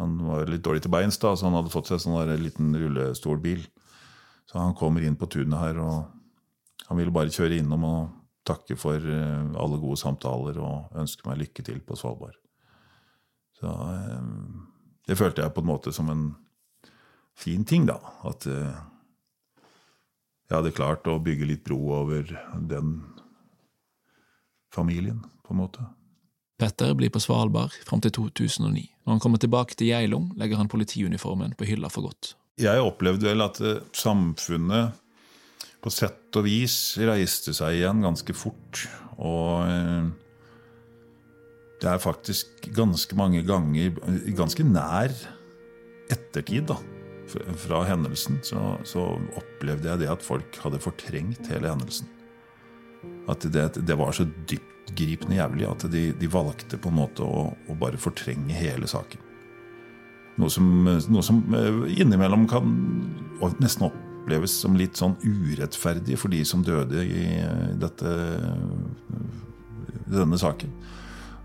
Han 0.00 0.16
var 0.28 0.48
litt 0.52 0.64
dårlig 0.64 0.86
til 0.86 0.94
beins, 0.94 1.18
da, 1.18 1.34
så 1.34 1.48
han 1.50 1.58
hadde 1.58 1.72
fått 1.72 1.90
seg 1.90 2.00
sånn 2.04 2.20
der 2.20 2.38
liten 2.40 2.70
rullestolbil. 2.76 3.66
Så 4.46 4.60
han 4.62 4.76
kommer 4.78 5.02
inn 5.02 5.18
på 5.18 5.28
tunet 5.32 5.58
her, 5.58 5.82
og 5.82 6.86
han 6.86 7.00
ville 7.00 7.12
bare 7.12 7.34
kjøre 7.34 7.58
innom 7.58 7.84
og 7.88 8.00
takke 8.46 8.76
for 8.78 9.02
alle 9.02 9.80
gode 9.82 9.98
samtaler 9.98 10.60
og 10.62 11.00
ønske 11.00 11.26
meg 11.26 11.40
lykke 11.40 11.64
til 11.66 11.80
på 11.82 11.98
Svalbard. 11.98 12.36
Så 13.56 13.70
eh, 13.70 14.26
det 15.08 15.18
følte 15.18 15.44
jeg 15.44 15.54
på 15.56 15.64
en 15.64 15.70
måte 15.70 15.92
som 15.94 16.10
en 16.12 16.28
fin 17.36 17.64
ting, 17.68 17.86
da. 17.88 17.98
At 18.28 18.46
eh, 18.50 18.78
jeg 20.46 20.56
hadde 20.58 20.74
klart 20.76 21.08
å 21.10 21.18
bygge 21.22 21.48
litt 21.48 21.64
bro 21.66 21.78
over 22.02 22.28
den 22.54 22.98
familien, 24.72 25.24
på 25.46 25.54
en 25.54 25.62
måte. 25.64 25.86
Petter 26.56 26.94
blir 26.96 27.12
på 27.12 27.20
Svalbard 27.20 27.74
fram 27.84 28.00
til 28.04 28.14
2009. 28.16 28.86
Når 29.04 29.12
han 29.12 29.22
kommer 29.22 29.40
tilbake 29.40 29.76
til 29.76 29.90
Geilo, 29.90 30.22
legger 30.40 30.60
han 30.60 30.70
politiuniformen 30.72 31.56
på 31.58 31.68
hylla 31.68 31.90
for 31.92 32.08
godt. 32.08 32.32
Jeg 32.56 32.80
opplevde 32.80 33.28
vel 33.28 33.44
at 33.44 33.60
eh, 33.60 33.82
samfunnet 33.92 35.02
på 35.84 35.92
sett 35.92 36.34
og 36.38 36.46
vis 36.46 36.96
reiste 36.98 37.52
seg 37.54 37.76
igjen 37.82 38.00
ganske 38.04 38.34
fort. 38.36 38.86
Og 39.20 39.68
eh, 39.68 40.08
det 41.82 41.88
er 41.90 42.00
faktisk 42.00 42.68
ganske 42.76 43.16
mange 43.18 43.42
ganger, 43.44 43.96
ganske 44.36 44.64
nær 44.64 45.12
ettertid, 46.12 46.70
da, 46.70 46.78
fra 47.58 47.82
hendelsen, 47.88 48.38
så, 48.46 48.76
så 48.86 49.04
opplevde 49.36 49.90
jeg 49.90 50.04
det 50.04 50.10
at 50.12 50.24
folk 50.24 50.56
hadde 50.62 50.80
fortrengt 50.82 51.50
hele 51.50 51.72
hendelsen. 51.72 52.08
At 53.28 53.44
det, 53.52 53.68
det 53.82 53.98
var 53.98 54.14
så 54.14 54.24
dyptgripende 54.48 55.40
jævlig 55.40 55.68
at 55.68 55.86
de, 55.92 56.08
de, 56.16 56.30
valgte 56.30 56.78
på 56.78 56.92
en 56.92 57.00
måte 57.00 57.26
å, 57.26 57.48
å 57.52 57.78
bare 57.78 58.00
fortrenge 58.00 58.54
hele 58.56 58.88
saken. 58.90 59.22
Noe 60.36 60.52
som, 60.52 60.68
noe 60.84 61.24
som 61.24 61.40
eh, 61.56 61.96
innimellom 61.96 62.44
kan 62.50 62.72
nesten 63.60 63.88
oppleves 63.88 64.52
som 64.62 64.76
litt 64.76 64.98
sånn 65.00 65.16
urettferdig 65.24 66.18
for 66.20 66.32
de 66.32 66.42
som 66.46 66.64
døde 66.64 67.02
i 67.04 67.24
dette, 67.80 68.12
denne 70.06 70.40
saken. 70.40 70.72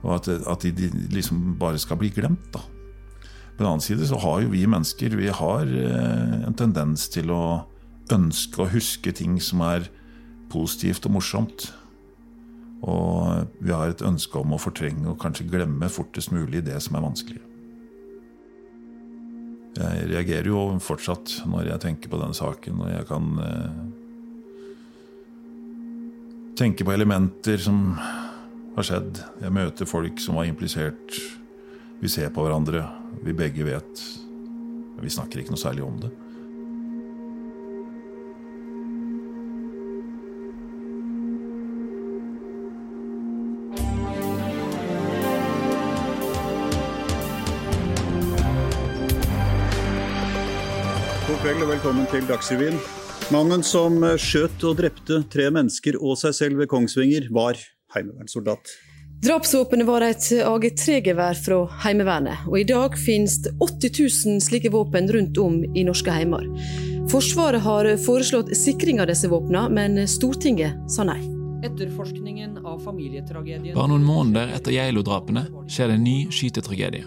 Og 0.02 0.16
at, 0.18 0.30
at 0.30 0.64
de, 0.66 0.72
de, 0.74 0.90
liksom 1.14 1.56
bare 1.62 1.82
skal 1.82 2.00
bli 2.02 2.10
glemt. 2.14 2.48
da. 2.54 2.64
På 3.56 3.64
den 3.64 3.70
annen 3.70 3.84
side 3.86 4.08
så 4.10 4.18
har 4.24 4.42
jo 4.42 4.54
vi 4.54 4.66
mennesker 4.66 5.18
vi 5.20 5.30
har 5.30 5.68
eh, 5.70 6.38
en 6.48 6.58
tendens 6.58 7.06
til 7.14 7.30
å 7.34 7.68
ønske 8.12 8.64
å 8.64 8.72
huske 8.72 9.14
ting 9.16 9.38
som 9.44 9.62
er 9.66 9.86
positivt 10.52 11.06
og 11.08 11.16
morsomt. 11.20 11.70
Og 12.82 13.48
vi 13.62 13.72
har 13.76 13.92
et 13.92 14.02
ønske 14.02 14.40
om 14.42 14.56
å 14.56 14.60
fortrenge 14.62 15.06
og 15.12 15.20
kanskje 15.22 15.50
glemme 15.52 15.90
fortest 15.94 16.34
mulig 16.34 16.64
det 16.66 16.80
som 16.82 16.98
er 16.98 17.06
vanskelig. 17.06 17.42
Jeg 19.78 20.10
reagerer 20.10 20.50
jo 20.50 20.64
fortsatt 20.84 21.38
når 21.48 21.70
jeg 21.70 21.84
tenker 21.86 22.12
på 22.12 22.20
denne 22.20 22.36
saken, 22.36 22.82
og 22.84 22.90
jeg 22.92 23.06
kan 23.08 23.30
eh, 23.46 23.78
tenke 26.60 26.86
på 26.86 26.94
elementer 26.94 27.62
som 27.62 27.94
har 28.76 28.88
skjedd. 28.88 29.22
Jeg 29.42 29.56
møter 29.56 29.90
folk 29.90 30.20
som 30.24 30.40
var 30.40 30.50
implisert. 30.50 31.20
Vi 32.02 32.10
ser 32.10 32.32
på 32.34 32.46
hverandre. 32.46 32.86
Vi 33.26 33.36
begge 33.36 33.68
vet. 33.68 34.04
Men 34.96 35.06
vi 35.06 35.14
snakker 35.14 35.42
ikke 35.42 35.56
noe 35.56 35.62
særlig 35.62 35.86
om 35.86 36.02
det. 36.02 36.12
kveld 51.42 51.64
og 51.64 51.72
velkommen 51.72 52.06
til 52.12 52.26
Dagsrevyen. 52.30 52.76
Mannen 53.34 53.64
som 53.66 53.96
skjøt 54.22 54.62
og 54.68 54.76
drepte 54.78 55.24
tre 55.32 55.48
mennesker 55.50 55.96
og 55.98 56.20
seg 56.22 56.36
selv 56.38 56.62
ved 56.62 56.70
Kongsvinger, 56.70 57.32
var 57.34 57.58
heimevernssoldat. 57.96 58.74
Drapsvåpenet 59.22 59.86
var 59.86 60.02
et 60.02 60.24
AG3-gevær 60.42 61.38
fra 61.38 61.58
Heimevernet, 61.84 62.48
og 62.50 62.56
i 62.58 62.66
dag 62.66 62.96
finnes 62.98 63.36
det 63.46 63.52
80 63.62 64.00
000 64.34 64.42
slike 64.42 64.72
våpen 64.74 65.12
rundt 65.14 65.38
om 65.38 65.60
i 65.78 65.84
norske 65.86 66.10
heimer. 66.10 66.48
Forsvaret 67.12 67.62
har 67.62 67.90
foreslått 68.02 68.50
sikring 68.58 69.02
av 69.04 69.12
disse 69.12 69.30
våpnene, 69.30 69.68
men 69.78 70.08
Stortinget 70.10 70.90
sa 70.90 71.06
nei. 71.06 71.20
Etterforskningen 71.62 72.64
av 72.66 72.80
familietragedien 72.82 73.76
Bare 73.78 73.92
noen 73.92 74.06
måneder 74.08 74.56
etter 74.56 74.74
Geilo-drapene 74.74 75.46
skjer 75.70 75.92
det 75.92 76.00
en 76.00 76.08
ny 76.08 76.18
skytetragedie. 76.34 77.06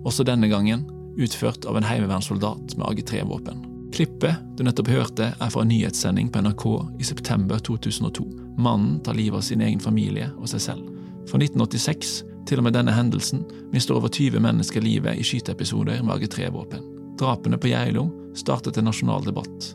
Også 0.00 0.24
denne 0.24 0.48
gangen 0.48 0.86
utført 1.20 1.68
av 1.68 1.76
en 1.76 1.84
heimevernssoldat 1.84 2.78
med 2.78 2.86
AG3-våpen. 2.88 3.66
Klippet 3.92 4.40
du 4.56 4.64
nettopp 4.64 4.88
hørte, 4.88 5.32
er 5.34 5.52
fra 5.52 5.64
en 5.64 5.68
nyhetssending 5.68 6.30
på 6.32 6.40
NRK 6.46 6.66
i 7.02 7.04
september 7.04 7.60
2002. 7.68 8.24
Mannen 8.60 9.00
tar 9.04 9.16
livet 9.18 9.40
av 9.40 9.46
sin 9.46 9.60
egen 9.64 9.80
familie 9.80 10.30
og 10.36 10.48
seg 10.50 10.64
selv. 10.70 10.86
Fra 11.30 11.40
1986 11.40 12.20
til 12.48 12.60
og 12.60 12.66
med 12.66 12.74
denne 12.74 12.94
hendelsen 12.94 13.44
mister 13.72 13.98
over 13.98 14.10
20 14.12 14.40
mennesker 14.42 14.82
livet 14.84 15.20
i 15.20 15.26
skyteepisoder 15.26 16.02
med 16.02 16.16
AG3-våpen. 16.16 16.82
Drapene 17.20 17.58
på 17.60 17.70
Geilo 17.70 18.08
startet 18.34 18.78
en 18.80 18.88
nasjonal 18.88 19.24
debatt. 19.26 19.72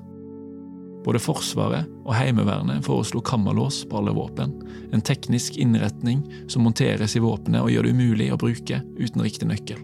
Både 1.06 1.22
Forsvaret 1.22 1.86
og 2.02 2.16
Heimevernet 2.18 2.86
foreslo 2.86 3.22
kammerlås 3.22 3.84
på 3.90 4.00
alle 4.00 4.14
våpen, 4.18 4.56
en 4.92 5.04
teknisk 5.06 5.60
innretning 5.62 6.24
som 6.50 6.66
monteres 6.66 7.14
i 7.16 7.22
våpenet 7.22 7.62
og 7.62 7.70
gjør 7.72 7.86
det 7.86 7.94
umulig 7.94 8.32
å 8.34 8.40
bruke 8.42 8.82
uten 8.98 9.22
riktig 9.22 9.50
nøkkel. 9.52 9.84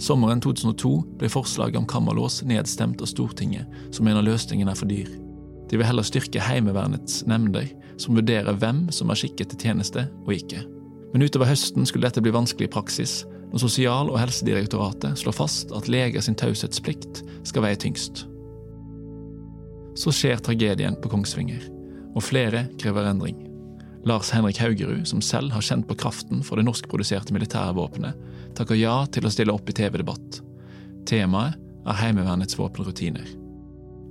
Sommeren 0.00 0.40
2002 0.40 0.92
ble 1.20 1.28
forslaget 1.28 1.76
om 1.82 1.88
kammerlås 1.90 2.40
nedstemt 2.46 3.02
av 3.02 3.10
Stortinget, 3.10 3.66
som 3.92 4.06
mener 4.08 4.24
løsningen 4.24 4.70
er 4.70 4.78
for 4.78 4.88
dyr. 4.88 5.10
De 5.70 5.78
vil 5.78 5.86
heller 5.86 6.06
styrke 6.06 6.42
Heimevernets 6.42 7.22
nemnder, 7.30 7.68
som 8.00 8.16
vurderer 8.18 8.56
hvem 8.58 8.88
som 8.94 9.10
er 9.12 9.18
skikket 9.20 9.52
til 9.52 9.68
tjeneste 9.68 10.06
og 10.24 10.32
ikke. 10.34 10.64
Men 11.12 11.26
utover 11.26 11.50
høsten 11.50 11.86
skulle 11.86 12.08
dette 12.08 12.22
bli 12.22 12.32
vanskelig 12.34 12.68
i 12.68 12.72
praksis, 12.72 13.20
når 13.50 13.62
Sosial- 13.64 14.10
og 14.10 14.18
helsedirektoratet 14.20 15.18
slår 15.18 15.34
fast 15.34 15.72
at 15.74 15.88
leger 15.90 16.22
sin 16.22 16.38
taushetsplikt 16.38 17.22
skal 17.46 17.66
veie 17.66 17.78
tyngst. 17.78 18.24
Så 19.98 20.14
skjer 20.14 20.42
tragedien 20.42 20.96
på 21.02 21.10
Kongsvinger, 21.10 21.62
og 22.14 22.24
flere 22.26 22.68
krever 22.78 23.10
endring. 23.10 23.38
Lars 24.06 24.30
Henrik 24.32 24.58
Haugerud, 24.62 25.04
som 25.06 25.20
selv 25.20 25.52
har 25.52 25.64
kjent 25.64 25.86
på 25.88 25.98
kraften 25.98 26.44
for 26.46 26.56
det 26.56 26.64
norskproduserte 26.64 27.34
militære 27.36 27.74
våpenet, 27.76 28.16
takker 28.56 28.78
ja 28.78 29.02
til 29.12 29.26
å 29.26 29.32
stille 29.34 29.52
opp 29.52 29.68
i 29.68 29.76
TV-debatt. 29.76 30.40
Temaet 31.10 31.58
er 31.86 32.00
Heimevernets 32.00 32.56
våpenrutiner. 32.58 33.26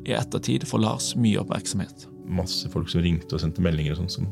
I 0.10 0.16
ettertid 0.18 0.66
får 0.66 0.82
Lars 0.82 1.12
mye 1.20 1.40
oppmerksomhet. 1.42 2.08
Masse 2.30 2.70
folk 2.74 2.90
som 2.90 3.04
ringte 3.06 3.36
og 3.38 3.44
sendte 3.44 3.62
meldinger 3.66 3.98
og 3.98 4.10
sånn. 4.12 4.30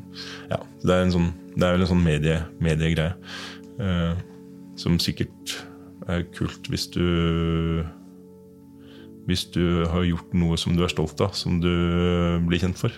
ja, 0.49 0.59
det 0.83 0.95
er, 0.95 1.05
sånn, 1.13 1.31
det 1.55 1.65
er 1.65 1.75
vel 1.75 1.85
en 1.85 1.91
sånn 1.91 2.05
medie, 2.05 2.39
mediegreie 2.63 3.13
eh, 3.81 4.19
som 4.77 4.97
sikkert 5.01 5.57
er 6.07 6.25
kult 6.35 6.69
hvis 6.71 6.87
du 6.93 7.83
Hvis 9.27 9.43
du 9.51 9.83
har 9.91 10.05
gjort 10.07 10.31
noe 10.39 10.55
som 10.55 10.77
du 10.77 10.85
er 10.85 10.91
stolt 10.93 11.19
av, 11.19 11.33
som 11.35 11.57
du 11.59 11.73
blir 12.47 12.61
kjent 12.61 12.77
for. 12.79 12.93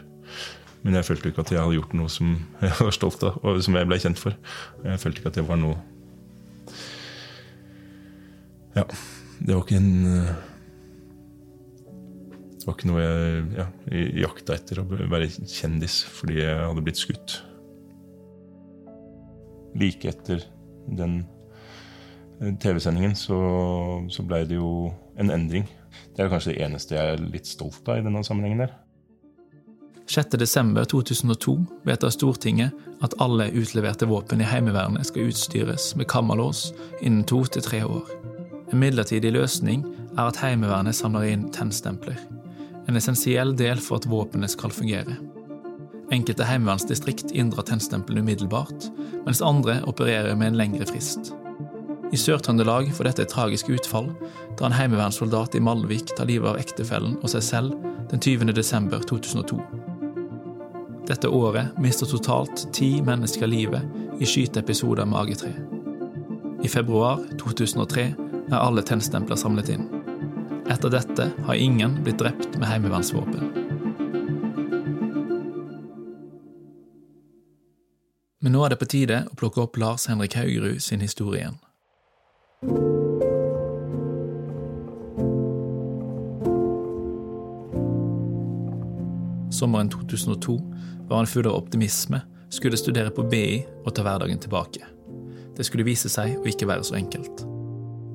Men 0.84 0.94
jeg 1.00 1.08
følte 1.08 1.32
ikke 1.32 1.42
at 1.42 1.52
jeg 1.52 1.58
hadde 1.58 1.80
gjort 1.80 1.96
noe 1.98 2.12
som 2.14 2.36
jeg 2.62 2.76
var 2.78 2.94
stolt 2.94 3.24
av, 3.26 3.40
og 3.42 3.64
som 3.66 3.76
jeg 3.80 3.90
ble 3.90 3.98
kjent 4.00 4.22
for. 4.22 4.38
Jeg 4.86 5.02
følte 5.02 5.24
ikke 5.24 5.32
at 5.34 5.40
det 5.42 5.48
var 5.48 5.58
noe 5.60 5.80
Ja, 8.78 8.86
det 9.42 9.56
var 9.56 9.66
ikke 9.66 9.82
en 9.82 10.06
eh, 10.06 10.49
var 12.70 12.78
ikke 12.78 12.90
noe 12.92 13.04
jeg 13.04 13.44
ja, 13.58 13.66
jakta 14.26 14.56
etter, 14.56 14.82
å 14.82 14.88
være 14.88 15.30
kjendis 15.30 16.02
fordi 16.14 16.40
jeg 16.42 16.58
hadde 16.62 16.86
blitt 16.86 17.02
skutt. 17.02 17.40
Like 19.80 20.10
etter 20.12 20.44
den 20.98 21.24
eh, 22.40 22.54
TV-sendingen 22.62 23.16
så, 23.18 23.40
så 24.12 24.26
blei 24.26 24.44
det 24.50 24.60
jo 24.60 24.90
en 25.20 25.34
endring. 25.34 25.68
Det 26.16 26.24
er 26.26 26.32
kanskje 26.32 26.54
det 26.54 26.64
eneste 26.66 26.98
jeg 26.98 27.16
er 27.16 27.26
litt 27.34 27.50
stolt 27.50 27.90
av 27.90 28.00
i 28.00 28.06
denne 28.06 28.24
sammenhengen 28.26 28.66
der. 28.66 28.78
6.12.2002 30.10 31.54
vedtar 31.86 32.10
Stortinget 32.10 32.74
at 33.06 33.14
alle 33.22 33.52
utleverte 33.54 34.08
våpen 34.10 34.42
i 34.42 34.48
Heimevernet 34.50 35.06
skal 35.06 35.30
utstyres 35.30 35.92
med 36.00 36.10
kammerlås 36.10 36.72
innen 37.02 37.28
to 37.30 37.44
til 37.46 37.62
tre 37.62 37.84
år. 37.86 38.10
En 38.74 38.82
midlertidig 38.82 39.36
løsning 39.38 39.86
er 40.18 40.26
at 40.26 40.42
Heimevernet 40.42 40.98
samler 40.98 41.30
inn 41.30 41.48
tennstempler. 41.54 42.18
En 42.90 42.96
essensiell 42.98 43.52
del 43.54 43.78
for 43.78 44.00
at 44.00 44.08
våpenet 44.10 44.50
skal 44.50 44.72
fungere. 44.74 45.14
Enkelte 46.10 46.46
heimevernsdistrikt 46.50 47.32
inndrar 47.38 47.68
tennstempelen 47.70 48.24
umiddelbart, 48.24 48.88
mens 49.28 49.44
andre 49.46 49.76
opererer 49.86 50.34
med 50.36 50.48
en 50.48 50.58
lengre 50.58 50.88
frist. 50.90 51.30
I 52.10 52.18
Sør-Trøndelag 52.18 52.90
får 52.98 53.06
dette 53.06 53.28
et 53.28 53.30
tragisk 53.30 53.70
utfall 53.70 54.10
da 54.58 54.66
en 54.66 54.74
heimevernssoldat 54.74 55.54
i 55.54 55.62
Malvik 55.62 56.16
tar 56.18 56.26
livet 56.32 56.50
av 56.50 56.58
ektefellen 56.58 57.14
og 57.22 57.30
seg 57.30 57.46
selv 57.46 57.78
den 58.10 58.26
20. 58.26 58.56
desember 58.58 59.06
2002. 59.06 59.60
Dette 61.12 61.30
året 61.30 61.78
mister 61.78 62.10
totalt 62.10 62.66
ti 62.74 62.96
mennesker 63.06 63.54
livet 63.54 63.86
i 64.18 64.26
skyteepisoder 64.26 65.06
med 65.06 65.22
AG3. 65.22 65.54
I 66.66 66.74
februar 66.74 67.22
2003 67.38 68.10
er 68.50 68.58
alle 68.58 68.82
tennstempler 68.82 69.38
samlet 69.38 69.76
inn. 69.78 69.86
Etter 70.70 70.90
dette 70.94 71.32
har 71.46 71.56
ingen 71.56 72.04
blitt 72.04 72.20
drept 72.22 72.58
med 72.58 72.70
heimevernsvåpen. 72.70 73.50
Men 78.40 78.54
nå 78.56 78.62
er 78.66 78.72
det 78.72 78.80
på 78.80 78.88
tide 78.94 79.24
å 79.28 79.40
plukke 79.40 79.66
opp 79.66 79.82
Lars 79.82 80.06
Henrik 80.08 80.38
Haugerud 80.38 80.80
sin 80.86 81.02
historie 81.02 81.42
igjen. 81.42 81.58
Sommeren 89.60 89.90
2002 89.90 90.56
var 91.10 91.18
han 91.18 91.28
full 91.28 91.50
av 91.50 91.58
optimisme, 91.58 92.22
skulle 92.50 92.78
studere 92.78 93.12
på 93.12 93.26
BI 93.28 93.60
og 93.84 93.92
ta 93.98 94.06
hverdagen 94.06 94.40
tilbake. 94.40 94.86
Det 95.58 95.66
skulle 95.68 95.90
vise 95.90 96.14
seg 96.14 96.38
å 96.40 96.48
ikke 96.48 96.70
være 96.70 96.86
så 96.88 97.02
enkelt. 97.02 97.49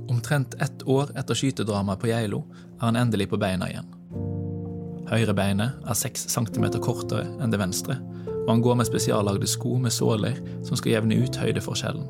Omtrent 0.09 0.55
ett 0.63 0.83
år 0.89 1.13
etter 1.17 1.35
skytedramaet 1.35 2.01
på 2.01 2.11
Geilo 2.11 2.45
er 2.79 2.87
han 2.89 2.99
endelig 3.01 3.31
på 3.31 3.41
beina 3.41 3.69
igjen. 3.71 3.89
Høyrebeinet 5.09 5.85
er 5.85 5.97
6 5.97 6.29
cm 6.33 6.67
kortere 6.83 7.27
enn 7.43 7.53
det 7.53 7.61
venstre, 7.61 7.97
og 8.45 8.51
han 8.51 8.63
går 8.65 8.79
med 8.81 8.89
spesiallagde 8.89 9.49
sko 9.49 9.77
med 9.81 9.93
såler 9.93 10.37
som 10.65 10.77
skal 10.77 10.97
jevne 10.97 11.19
ut 11.21 11.41
høydeforskjellen. 11.41 12.07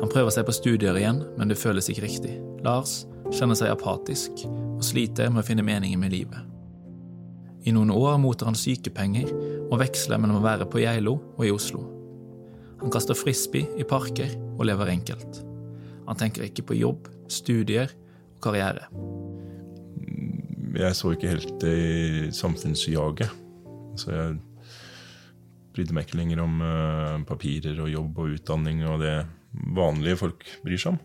Han 0.00 0.12
prøver 0.12 0.32
seg 0.32 0.46
på 0.48 0.56
studier 0.56 0.96
igjen, 0.96 1.22
men 1.36 1.52
det 1.52 1.60
føles 1.60 1.90
ikke 1.92 2.06
riktig. 2.06 2.38
Lars 2.64 3.04
kjenner 3.36 3.56
seg 3.58 3.72
apatisk 3.72 4.44
og 4.48 4.84
sliter 4.84 5.28
med 5.32 5.44
å 5.44 5.46
finne 5.46 5.64
meningen 5.64 6.00
med 6.00 6.12
livet. 6.16 6.40
I 7.68 7.74
noen 7.76 7.92
år 7.92 8.16
mottar 8.20 8.48
han 8.48 8.56
sykepenger 8.56 9.28
og 9.68 9.78
veksler 9.82 10.20
mellom 10.20 10.40
å 10.40 10.46
være 10.46 10.68
på 10.68 10.80
Geilo 10.80 11.18
og 11.36 11.44
i 11.44 11.52
Oslo. 11.52 11.84
Han 12.80 12.92
kaster 12.92 13.16
frisbee 13.16 13.68
i 13.76 13.84
parker 13.84 14.32
og 14.56 14.64
lever 14.68 14.94
enkelt. 14.96 15.44
Han 16.10 16.18
tenker 16.18 16.42
ikke 16.48 16.66
på 16.66 16.74
jobb, 16.74 17.06
studier 17.30 17.92
og 18.34 18.40
karriere. 18.42 18.88
Jeg 20.74 20.96
så 20.98 21.12
ikke 21.14 21.30
helt 21.30 21.52
det 21.62 21.74
i 21.78 22.30
samfunnsjaget. 22.34 23.30
Så 24.00 24.10
jeg 24.10 24.38
brydde 25.74 25.94
meg 25.94 26.08
ikke 26.08 26.18
lenger 26.18 26.42
om 26.42 26.56
uh, 26.62 27.22
papirer 27.28 27.78
og 27.78 27.92
jobb 27.92 28.18
og 28.22 28.34
utdanning 28.36 28.82
og 28.90 29.04
det 29.04 29.14
vanlige 29.76 30.18
folk 30.18 30.46
bryr 30.64 30.82
seg 30.82 30.96
om. 30.96 31.00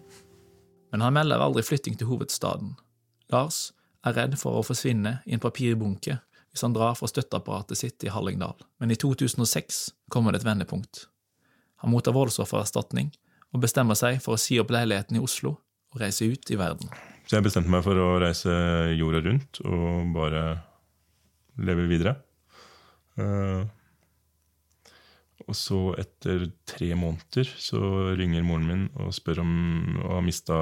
Men 0.94 1.06
han 1.06 1.16
melder 1.18 1.44
aldri 1.44 1.62
flytting 1.66 1.98
til 2.00 2.10
hovedstaden. 2.10 2.74
Lars 3.34 3.76
er 4.06 4.16
redd 4.18 4.38
for 4.42 4.58
å 4.58 4.66
forsvinne 4.66 5.20
i 5.26 5.36
en 5.38 5.44
papirbunke 5.44 6.18
hvis 6.50 6.64
han 6.64 6.74
drar 6.74 6.96
fra 6.98 7.10
støtteapparatet 7.12 7.78
sitt 7.78 8.06
i 8.08 8.14
Hallingdal. 8.14 8.56
Men 8.80 8.94
i 8.94 8.98
2006 8.98 9.82
kommer 10.14 10.32
det 10.32 10.42
et 10.42 10.48
vendepunkt. 10.48 11.10
Han 11.84 11.92
mottar 11.92 12.16
voldsoffererstatning 12.16 13.12
og 13.56 13.64
bestemmer 13.64 13.98
seg 13.98 14.20
for 14.24 14.36
å 14.36 14.42
si 14.42 14.60
opp 14.60 14.74
leiligheten 14.76 15.18
i 15.18 15.24
Oslo 15.24 15.56
og 15.96 16.02
reise 16.02 16.28
ut 16.28 16.52
i 16.52 16.60
verden. 16.60 16.92
Så 17.26 17.38
jeg 17.38 17.48
bestemte 17.48 17.72
meg 17.72 17.86
for 17.86 17.98
å 17.98 18.18
reise 18.22 18.52
jorda 18.94 19.24
rundt 19.26 19.62
og 19.66 20.12
bare 20.14 20.44
leve 21.66 21.88
videre. 21.90 22.18
Uh, 23.16 23.64
og 25.46 25.56
så, 25.58 25.80
etter 26.02 26.48
tre 26.68 26.90
måneder, 26.98 27.48
så 27.62 27.80
ringer 28.18 28.46
moren 28.46 28.68
min 28.70 28.86
og 28.98 29.14
spør 29.16 29.44
om 29.44 29.54
og 30.02 30.14
har 30.18 30.26
mista 30.26 30.58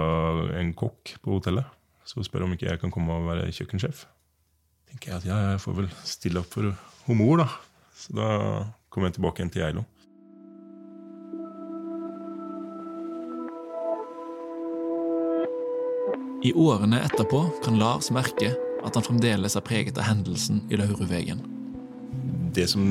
en 0.60 0.73
kokk 0.77 1.15
på 1.23 1.38
hotellet. 1.38 1.67
Så 2.08 2.23
spør 2.27 2.47
om 2.47 2.56
ikke 2.56 2.67
jeg 2.67 2.82
kan 2.82 2.91
komme 2.91 3.15
og 3.15 3.29
være 3.29 3.51
kjøkkensjef. 3.56 4.06
tenker 4.91 5.12
jeg 5.12 5.21
at 5.21 5.27
ja, 5.27 5.38
jeg 5.53 5.62
får 5.63 5.77
vel 5.77 5.91
stille 6.06 6.41
opp 6.43 6.51
for 6.51 6.73
hun 7.08 7.19
mor, 7.19 7.43
da. 7.43 7.47
Så 7.95 8.15
da 8.17 8.29
kommer 8.91 9.10
jeg 9.10 9.17
tilbake 9.17 9.41
igjen 9.41 9.53
til 9.53 9.63
Geilo. 9.63 9.86
I 16.43 16.51
årene 16.60 16.97
etterpå 17.06 17.39
kan 17.63 17.77
Lars 17.79 18.10
merke 18.12 18.49
at 18.84 18.97
han 18.97 19.06
fremdeles 19.06 19.53
er 19.56 19.63
preget 19.63 19.95
av 19.95 20.10
hendelsen 20.10 20.60
i 20.67 20.75
Lauruvegen. 20.75 21.39
Det 22.53 22.65
som 22.67 22.84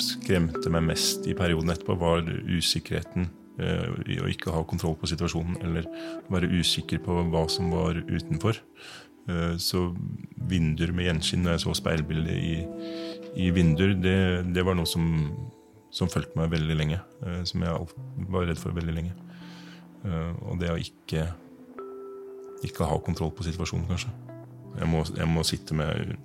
skremte 0.00 0.70
meg 0.72 0.86
mest 0.86 1.26
i 1.28 1.34
perioden 1.36 1.68
etterpå, 1.74 1.98
var 2.00 2.24
usikkerheten 2.24 3.26
eh, 3.60 3.90
i 4.08 4.16
å 4.22 4.30
ikke 4.32 4.54
ha 4.54 4.62
kontroll 4.66 4.96
på 4.96 5.10
situasjonen, 5.10 5.58
eller 5.68 5.84
være 6.32 6.48
usikker 6.48 7.02
på 7.04 7.18
hva 7.28 7.42
som 7.52 7.68
var 7.74 8.00
utenfor. 8.08 8.56
Eh, 9.28 9.58
så 9.60 9.90
vinduer 10.48 10.94
med 10.96 11.10
gjenskinn, 11.10 11.44
når 11.44 11.58
jeg 11.58 11.64
så 11.66 11.74
speilbildet 11.76 12.38
i, 12.40 12.54
i 13.44 13.50
vinduer, 13.52 13.92
det, 14.00 14.16
det, 14.56 14.64
var 14.64 14.78
noe 14.78 14.88
som, 14.88 15.04
som 15.92 16.08
fulgte 16.08 16.40
meg 16.40 16.56
veldig 16.56 16.78
lenge. 16.80 17.02
Eh, 17.20 17.44
som 17.52 17.68
jeg 17.68 18.24
var 18.32 18.48
redd 18.48 18.64
for 18.64 18.72
veldig 18.80 18.96
lenge. 18.96 19.12
Og 20.48 20.56
det 20.60 20.68
å 20.70 20.76
ikke 20.80 21.24
ikke 22.66 22.88
ha 22.88 22.98
kontroll 23.04 23.32
på 23.34 23.46
situasjonen, 23.46 23.86
kanskje. 23.90 24.10
Jeg 24.78 24.88
må, 24.90 25.04
jeg 25.16 25.28
må 25.30 25.44
sitte 25.46 25.76
med 25.76 26.16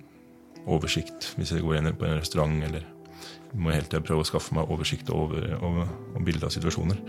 oversikt 0.70 1.32
hvis 1.38 1.52
jeg 1.54 1.64
går 1.64 1.80
inn 1.80 1.94
på 1.98 2.06
en 2.08 2.20
restaurant, 2.20 2.60
eller 2.66 2.84
jeg 2.84 3.60
må 3.60 3.72
hele 3.74 3.86
tida 3.86 4.02
prøve 4.04 4.24
å 4.24 4.28
skaffe 4.28 4.54
meg 4.56 4.70
oversikt 4.72 5.10
over, 5.14 5.46
over, 5.60 5.90
over 6.14 6.26
bilde 6.26 6.46
av 6.46 6.54
situasjoner. 6.54 7.00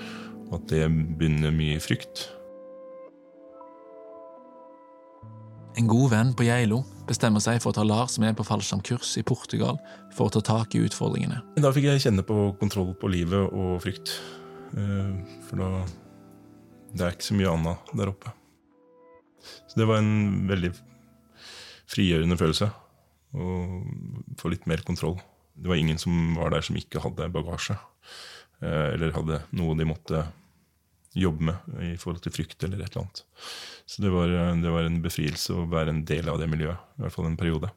Og 0.50 0.58
at 0.60 0.68
det 0.72 0.84
begynner 0.90 1.54
mye 1.56 1.80
i 1.80 1.84
frykt. 1.84 2.28
En 5.76 5.90
god 5.92 6.12
venn 6.14 6.32
på 6.38 6.46
Geilo 6.48 6.84
bestemmer 7.10 7.44
seg 7.44 7.60
for 7.64 7.74
å 7.74 7.76
ta 7.76 7.84
Lars 7.84 8.16
med 8.22 8.38
på 8.38 8.46
fallskjermkurs 8.48 9.18
i 9.20 9.26
Portugal 9.28 9.80
for 10.16 10.30
å 10.30 10.34
ta 10.38 10.42
tak 10.46 10.78
i 10.78 10.84
utfordringene. 10.86 11.42
Da 11.60 11.74
fikk 11.76 11.90
jeg 11.90 12.06
kjenne 12.06 12.24
på 12.26 12.54
kontroll 12.62 12.94
på 13.00 13.12
livet 13.12 13.52
og 13.52 13.82
frykt. 13.84 14.16
Eh, 14.76 15.12
for 15.50 15.62
da 15.62 15.86
Det 16.96 17.04
er 17.04 17.12
ikke 17.12 17.28
så 17.28 17.36
mye 17.36 17.52
annet 17.52 17.90
der 17.92 18.08
oppe. 18.08 18.32
Så 19.68 19.80
det 19.80 19.88
var 19.90 20.02
en 20.02 20.48
veldig 20.50 20.72
frigjørende 21.92 22.38
følelse. 22.40 22.70
Å 23.36 23.50
få 24.40 24.52
litt 24.54 24.68
mer 24.70 24.84
kontroll. 24.88 25.18
Det 25.56 25.72
var 25.72 25.80
ingen 25.80 26.00
som 26.02 26.36
var 26.38 26.52
der 26.54 26.66
som 26.66 26.78
ikke 26.80 27.04
hadde 27.04 27.32
bagasje. 27.34 27.78
Eh, 28.64 28.96
eller 28.96 29.16
hadde 29.16 29.44
noe 29.56 29.78
de 29.78 29.88
måtte 29.88 30.26
jobbe 31.16 31.48
med 31.48 31.80
i 31.86 31.94
forhold 32.00 32.26
til 32.26 32.34
frykt 32.36 32.64
eller 32.68 32.82
et 32.84 32.92
eller 32.92 33.06
annet. 33.06 33.24
Så 33.88 34.04
det 34.04 34.12
var, 34.12 34.32
det 34.60 34.72
var 34.74 34.88
en 34.88 35.02
befrielse 35.04 35.56
å 35.56 35.68
være 35.72 35.94
en 35.94 36.04
del 36.08 36.28
av 36.32 36.42
det 36.42 36.50
miljøet. 36.52 36.92
I 36.98 37.06
hvert 37.06 37.16
fall 37.16 37.30
en 37.30 37.40
periode. 37.40 37.72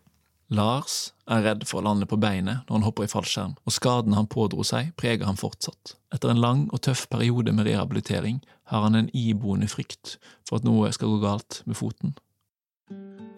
Lars 0.48 1.10
er 1.28 1.42
redd 1.44 1.64
for 1.68 1.82
å 1.82 1.84
lande 1.84 2.06
på 2.08 2.16
beinet 2.16 2.64
når 2.64 2.78
han 2.78 2.84
hopper 2.86 3.04
i 3.04 3.10
fallskjerm, 3.12 3.58
og 3.68 3.74
skadene 3.74 4.16
han 4.16 4.30
pådro 4.32 4.64
seg, 4.64 4.94
preger 4.96 5.28
han 5.28 5.36
fortsatt. 5.36 5.92
Etter 6.14 6.32
en 6.32 6.40
lang 6.40 6.62
og 6.72 6.80
tøff 6.86 7.04
periode 7.12 7.52
med 7.52 7.68
rehabilitering 7.68 8.38
har 8.72 8.86
han 8.86 8.96
en 8.96 9.10
iboende 9.12 9.68
frykt 9.68 10.16
for 10.48 10.56
at 10.56 10.64
noe 10.64 10.88
skal 10.96 11.12
gå 11.12 11.18
galt 11.26 11.60
med 11.68 11.76
foten. 11.76 12.16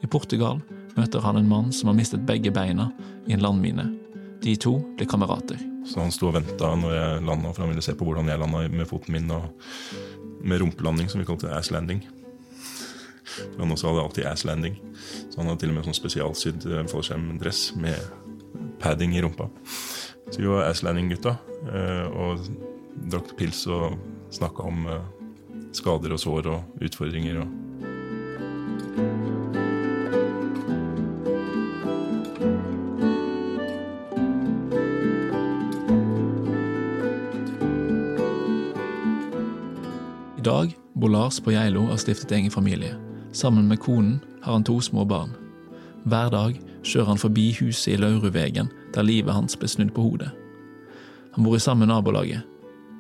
I 0.01 0.07
Portugal 0.07 0.63
møter 0.95 1.27
han 1.27 1.41
en 1.41 1.51
mann 1.51 1.75
som 1.75 1.91
har 1.91 1.99
mistet 1.99 2.23
begge 2.29 2.55
beina 2.55 2.93
i 3.27 3.35
en 3.35 3.43
landmine. 3.43 3.89
De 4.41 4.55
to 4.55 4.79
blir 4.95 5.11
kamerater. 5.11 5.59
Så 5.91 5.99
han 5.99 6.15
sto 6.15 6.31
og 6.31 6.39
venta 6.39 6.71
når 6.79 6.95
jeg 6.95 7.27
landa, 7.27 7.51
for 7.51 7.65
han 7.65 7.75
ville 7.75 7.85
se 7.85 7.97
på 7.99 8.07
hvordan 8.07 8.31
jeg 8.31 8.39
landa 8.39 8.63
med 8.71 8.87
foten 8.87 9.19
min, 9.19 9.35
og 9.35 9.51
med 10.47 10.63
rumpelanding, 10.63 11.11
som 11.11 11.19
vi 11.21 11.27
kalte 11.27 11.51
ass 11.59 11.75
landing. 11.75 12.05
Han 13.59 13.73
også 13.73 13.91
hadde 13.91 14.05
alltid 14.07 14.29
ass 14.31 14.45
landing. 14.49 14.79
Så 15.31 15.41
han 15.41 15.51
hadde 15.51 15.61
til 15.65 15.73
og 15.73 15.79
med 15.79 15.89
sånn 15.89 16.01
spesialsydd 16.01 16.67
eh, 16.71 16.87
fallskjermdress 16.91 17.63
med 17.81 17.99
padding 18.81 19.15
i 19.17 19.23
rumpa. 19.25 19.49
Så 20.31 20.43
vi 20.43 20.51
var 20.51 20.69
ass 20.69 20.85
landing-gutta 20.87 21.37
eh, 21.71 22.07
og 22.11 22.45
drakk 23.11 23.35
pils 23.39 23.65
og 23.71 23.99
snakka 24.35 24.67
om 24.67 24.87
eh, 24.91 25.09
skader 25.77 26.15
og 26.15 26.23
sår 26.23 26.53
og 26.53 26.85
utfordringer. 26.87 27.43
og 27.43 27.57
I 40.41 40.43
dag 40.43 40.71
bor 40.97 41.13
Lars 41.13 41.37
på 41.45 41.53
Geilo 41.53 41.83
og 41.85 41.91
har 41.93 42.01
stiftet 42.01 42.33
egen 42.33 42.53
familie. 42.55 43.10
Sammen 43.33 43.69
med 43.69 43.81
konen 43.81 44.21
har 44.43 44.53
han 44.53 44.65
to 44.65 44.81
små 44.81 45.05
barn. 45.05 45.31
Hver 46.05 46.31
dag 46.33 46.57
kjører 46.83 47.13
han 47.13 47.21
forbi 47.21 47.51
huset 47.61 47.93
i 47.95 47.99
Lauruvegen, 48.01 48.71
der 48.95 49.07
livet 49.07 49.35
hans 49.37 49.55
ble 49.59 49.69
snudd 49.71 49.93
på 49.95 50.03
hodet. 50.03 50.31
Han 51.37 51.45
bor 51.47 51.55
i 51.55 51.63
samme 51.63 51.87
nabolaget. 51.87 52.43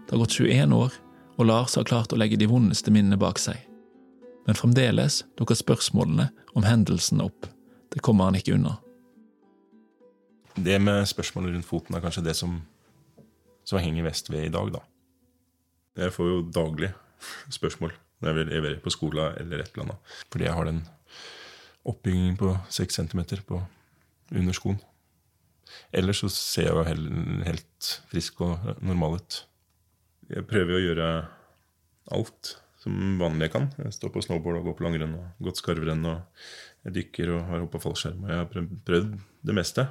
Det 0.06 0.14
har 0.14 0.22
gått 0.22 0.36
21 0.38 0.74
år, 0.76 0.92
og 1.38 1.48
Lars 1.48 1.74
har 1.74 1.88
klart 1.88 2.12
å 2.12 2.18
legge 2.20 2.38
de 2.38 2.46
vondeste 2.46 2.92
minnene 2.94 3.18
bak 3.18 3.40
seg. 3.42 3.58
Men 4.46 4.58
fremdeles 4.58 5.24
dukker 5.38 5.58
spørsmålene 5.58 6.28
om 6.54 6.66
hendelsene 6.66 7.26
opp. 7.26 7.48
Det 7.90 8.02
kommer 8.04 8.30
han 8.30 8.38
ikke 8.38 8.54
unna. 8.54 8.76
Det 10.54 10.78
med 10.82 11.08
spørsmålet 11.08 11.56
rundt 11.56 11.66
foten 11.66 11.96
er 11.96 12.04
kanskje 12.04 12.24
det 12.26 12.36
som, 12.38 12.60
som 13.66 13.82
henger 13.82 14.06
mest 14.06 14.30
ved 14.30 14.46
i 14.46 14.54
dag, 14.54 14.70
da. 14.76 14.84
Jeg 15.98 16.14
får 16.14 16.30
jo 16.30 16.38
daglig 16.54 16.92
spørsmål 17.50 17.96
når 18.20 18.40
jeg 18.42 18.50
leverer 18.50 18.80
på 18.84 18.92
skolen 18.92 19.36
eller 19.40 19.62
et 19.62 19.72
eller 19.72 19.88
annet. 19.88 20.14
Fordi 20.32 20.46
jeg 20.46 20.56
har 20.56 20.68
den 20.68 20.80
oppbyggingen 21.90 22.38
på 22.40 22.54
seks 22.72 22.98
centimeter 23.00 23.42
på 23.46 23.60
under 24.30 24.56
skoen. 24.56 24.80
Ellers 25.94 26.20
så 26.22 26.30
ser 26.32 26.68
jeg 26.68 26.74
jo 26.76 26.86
helt, 26.86 27.44
helt 27.46 27.92
frisk 28.10 28.42
og 28.46 28.72
normal 28.82 29.20
ut. 29.20 29.44
Jeg 30.30 30.46
prøver 30.50 30.76
å 30.76 30.82
gjøre 30.82 31.06
alt 32.14 32.56
som 32.80 33.16
vanlig 33.20 33.48
jeg 33.48 33.54
kan. 33.54 33.70
Jeg 33.84 33.96
står 33.96 34.12
på 34.14 34.22
snowboard 34.24 34.60
og 34.60 34.70
går 34.70 34.76
på 34.78 34.86
langrenn 34.86 35.16
og 35.18 35.46
gått 35.46 35.60
skarvrenn. 35.60 36.04
og 36.08 36.86
Jeg 36.86 36.96
dykker 36.98 37.34
og 37.34 37.48
har 37.48 37.64
hoppa 37.64 37.82
fallskjerm. 37.82 38.22
Og 38.24 38.30
jeg 38.32 38.40
har 38.40 38.70
prøvd 38.88 39.16
det 39.46 39.56
meste. 39.56 39.86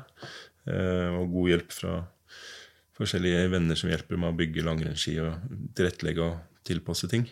Eh, 0.65 1.09
og 1.15 1.31
god 1.35 1.51
hjelp 1.53 1.75
fra 1.75 1.95
forskjellige 2.99 3.47
venner 3.53 3.79
som 3.79 3.91
hjelper 3.91 4.19
meg 4.19 4.33
å 4.33 4.39
bygge 4.39 4.65
langrennsski 4.65 5.15
og 5.23 5.51
tilrettelegge 5.77 6.25
og 6.25 6.63
tilpasse 6.67 7.09
ting. 7.11 7.27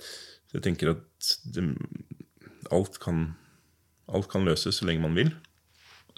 Så 0.00 0.58
jeg 0.58 0.66
tenker 0.66 0.92
at 0.94 1.30
det, 1.54 1.64
alt, 2.74 2.98
kan, 3.02 3.30
alt 4.10 4.28
kan 4.32 4.46
løses 4.46 4.80
så 4.80 4.88
lenge 4.88 5.04
man 5.04 5.16
vil. 5.18 5.32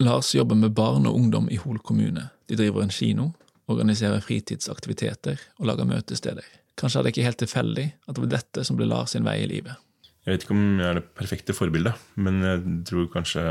Lars 0.00 0.32
jobber 0.34 0.56
med 0.58 0.74
barn 0.74 1.06
og 1.06 1.18
ungdom 1.18 1.50
i 1.52 1.60
Hol 1.60 1.78
kommune. 1.84 2.30
De 2.48 2.56
driver 2.58 2.82
en 2.82 2.94
kino, 2.94 3.30
organiserer 3.70 4.24
fritidsaktiviteter 4.24 5.40
og 5.60 5.68
lager 5.68 5.88
møtesteder. 5.88 6.46
Kanskje 6.80 7.00
er 7.00 7.04
det 7.04 7.12
ikke 7.12 7.28
helt 7.28 7.42
tilfeldig 7.42 7.86
at 8.08 8.16
det 8.16 8.24
var 8.24 8.34
dette 8.38 8.64
som 8.64 8.78
ble 8.78 8.88
Lars 8.88 9.12
sin 9.12 9.28
vei 9.28 9.42
i 9.44 9.48
livet. 9.50 9.76
Jeg 10.22 10.36
vet 10.36 10.44
ikke 10.46 10.54
om 10.54 10.66
jeg 10.80 10.88
er 10.88 11.00
det 11.00 11.08
perfekte 11.18 11.54
forbildet, 11.54 11.98
men 12.14 12.40
jeg 12.46 12.62
tror 12.88 13.08
kanskje 13.12 13.42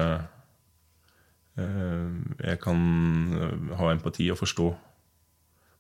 Eh, 1.60 2.12
jeg 2.48 2.60
kan 2.64 2.80
eh, 3.36 3.78
ha 3.78 3.92
empati 3.92 4.30
og 4.32 4.40
forstå, 4.40 4.70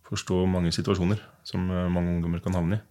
forstå 0.10 0.40
mange 0.52 0.74
situasjoner 0.76 1.22
som 1.48 1.70
eh, 1.72 1.88
mange 1.92 2.18
ungdommer 2.18 2.44
kan 2.44 2.58
havne 2.58 2.80
i. 2.80 2.86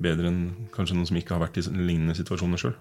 Bedre 0.00 0.30
enn 0.30 0.42
kanskje 0.74 0.96
noen 0.96 1.08
som 1.10 1.18
ikke 1.20 1.36
har 1.36 1.44
vært 1.44 1.60
i 1.60 1.66
lignende 1.68 2.16
situasjoner 2.18 2.60
sjøl. 2.60 2.76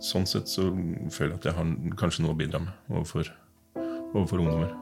Sånn 0.00 0.24
sett 0.24 0.48
så 0.48 0.70
føler 1.12 1.34
jeg 1.34 1.38
at 1.38 1.46
jeg 1.50 1.56
har 1.58 1.72
kanskje 2.00 2.24
noe 2.24 2.32
å 2.32 2.38
bidra 2.38 2.62
med 2.64 2.88
overfor, 2.88 3.28
overfor 3.76 4.40
ungdommer. 4.40 4.72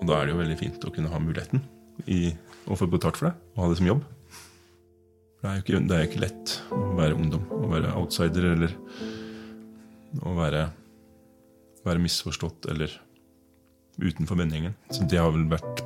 Og 0.00 0.08
da 0.08 0.16
er 0.16 0.26
det 0.26 0.32
jo 0.32 0.40
veldig 0.40 0.56
fint 0.60 0.86
å 0.88 0.92
kunne 0.94 1.12
ha 1.12 1.20
muligheten 1.20 1.60
i, 2.08 2.32
å 2.64 2.78
få 2.80 2.88
betalt 2.88 3.20
for 3.20 3.28
det, 3.28 3.34
og 3.54 3.62
ha 3.62 3.68
det 3.70 3.78
som 3.80 3.90
jobb. 3.90 4.06
Det 5.36 5.50
er 5.50 5.58
jo 5.58 5.64
ikke, 5.64 5.82
det 5.84 5.98
er 5.98 6.08
ikke 6.08 6.24
lett 6.24 6.54
å 6.72 6.80
være 6.96 7.18
ungdom, 7.18 7.44
å 7.52 7.68
være 7.70 7.92
outsider 8.00 8.48
eller 8.54 8.72
å 10.24 10.32
være, 10.38 10.64
være 11.84 12.04
misforstått 12.06 12.70
eller 12.72 12.96
utenfor 14.00 14.38
vennegjengen. 14.40 14.76
Så 14.92 15.06
det 15.08 15.20
har 15.20 15.32
vel 15.34 15.46
vært 15.50 15.82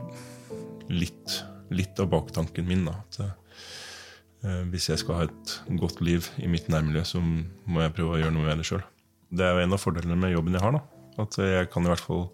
litt, 0.90 1.36
litt 1.70 2.00
av 2.02 2.10
baktanken 2.12 2.66
min. 2.68 2.86
da, 2.88 2.96
at 3.04 3.20
eh, 3.24 4.64
Hvis 4.72 4.90
jeg 4.90 5.02
skal 5.02 5.18
ha 5.18 5.28
et 5.28 5.54
godt 5.80 6.02
liv 6.04 6.26
i 6.42 6.50
mitt 6.50 6.68
nærmiljø, 6.72 7.04
så 7.06 7.22
må 7.22 7.84
jeg 7.84 7.94
prøve 7.96 8.16
å 8.16 8.20
gjøre 8.22 8.34
noe 8.34 8.48
med 8.48 8.62
det 8.62 8.68
sjøl. 8.70 8.84
Det 9.30 9.46
er 9.46 9.54
jo 9.54 9.64
en 9.64 9.76
av 9.76 9.82
fordelene 9.82 10.18
med 10.18 10.34
jobben 10.34 10.58
jeg 10.58 10.64
har. 10.64 10.76
da, 10.78 10.82
At 11.22 11.38
jeg 11.38 11.70
kan 11.70 11.86
i 11.86 11.92
hvert 11.92 12.06
fall 12.06 12.28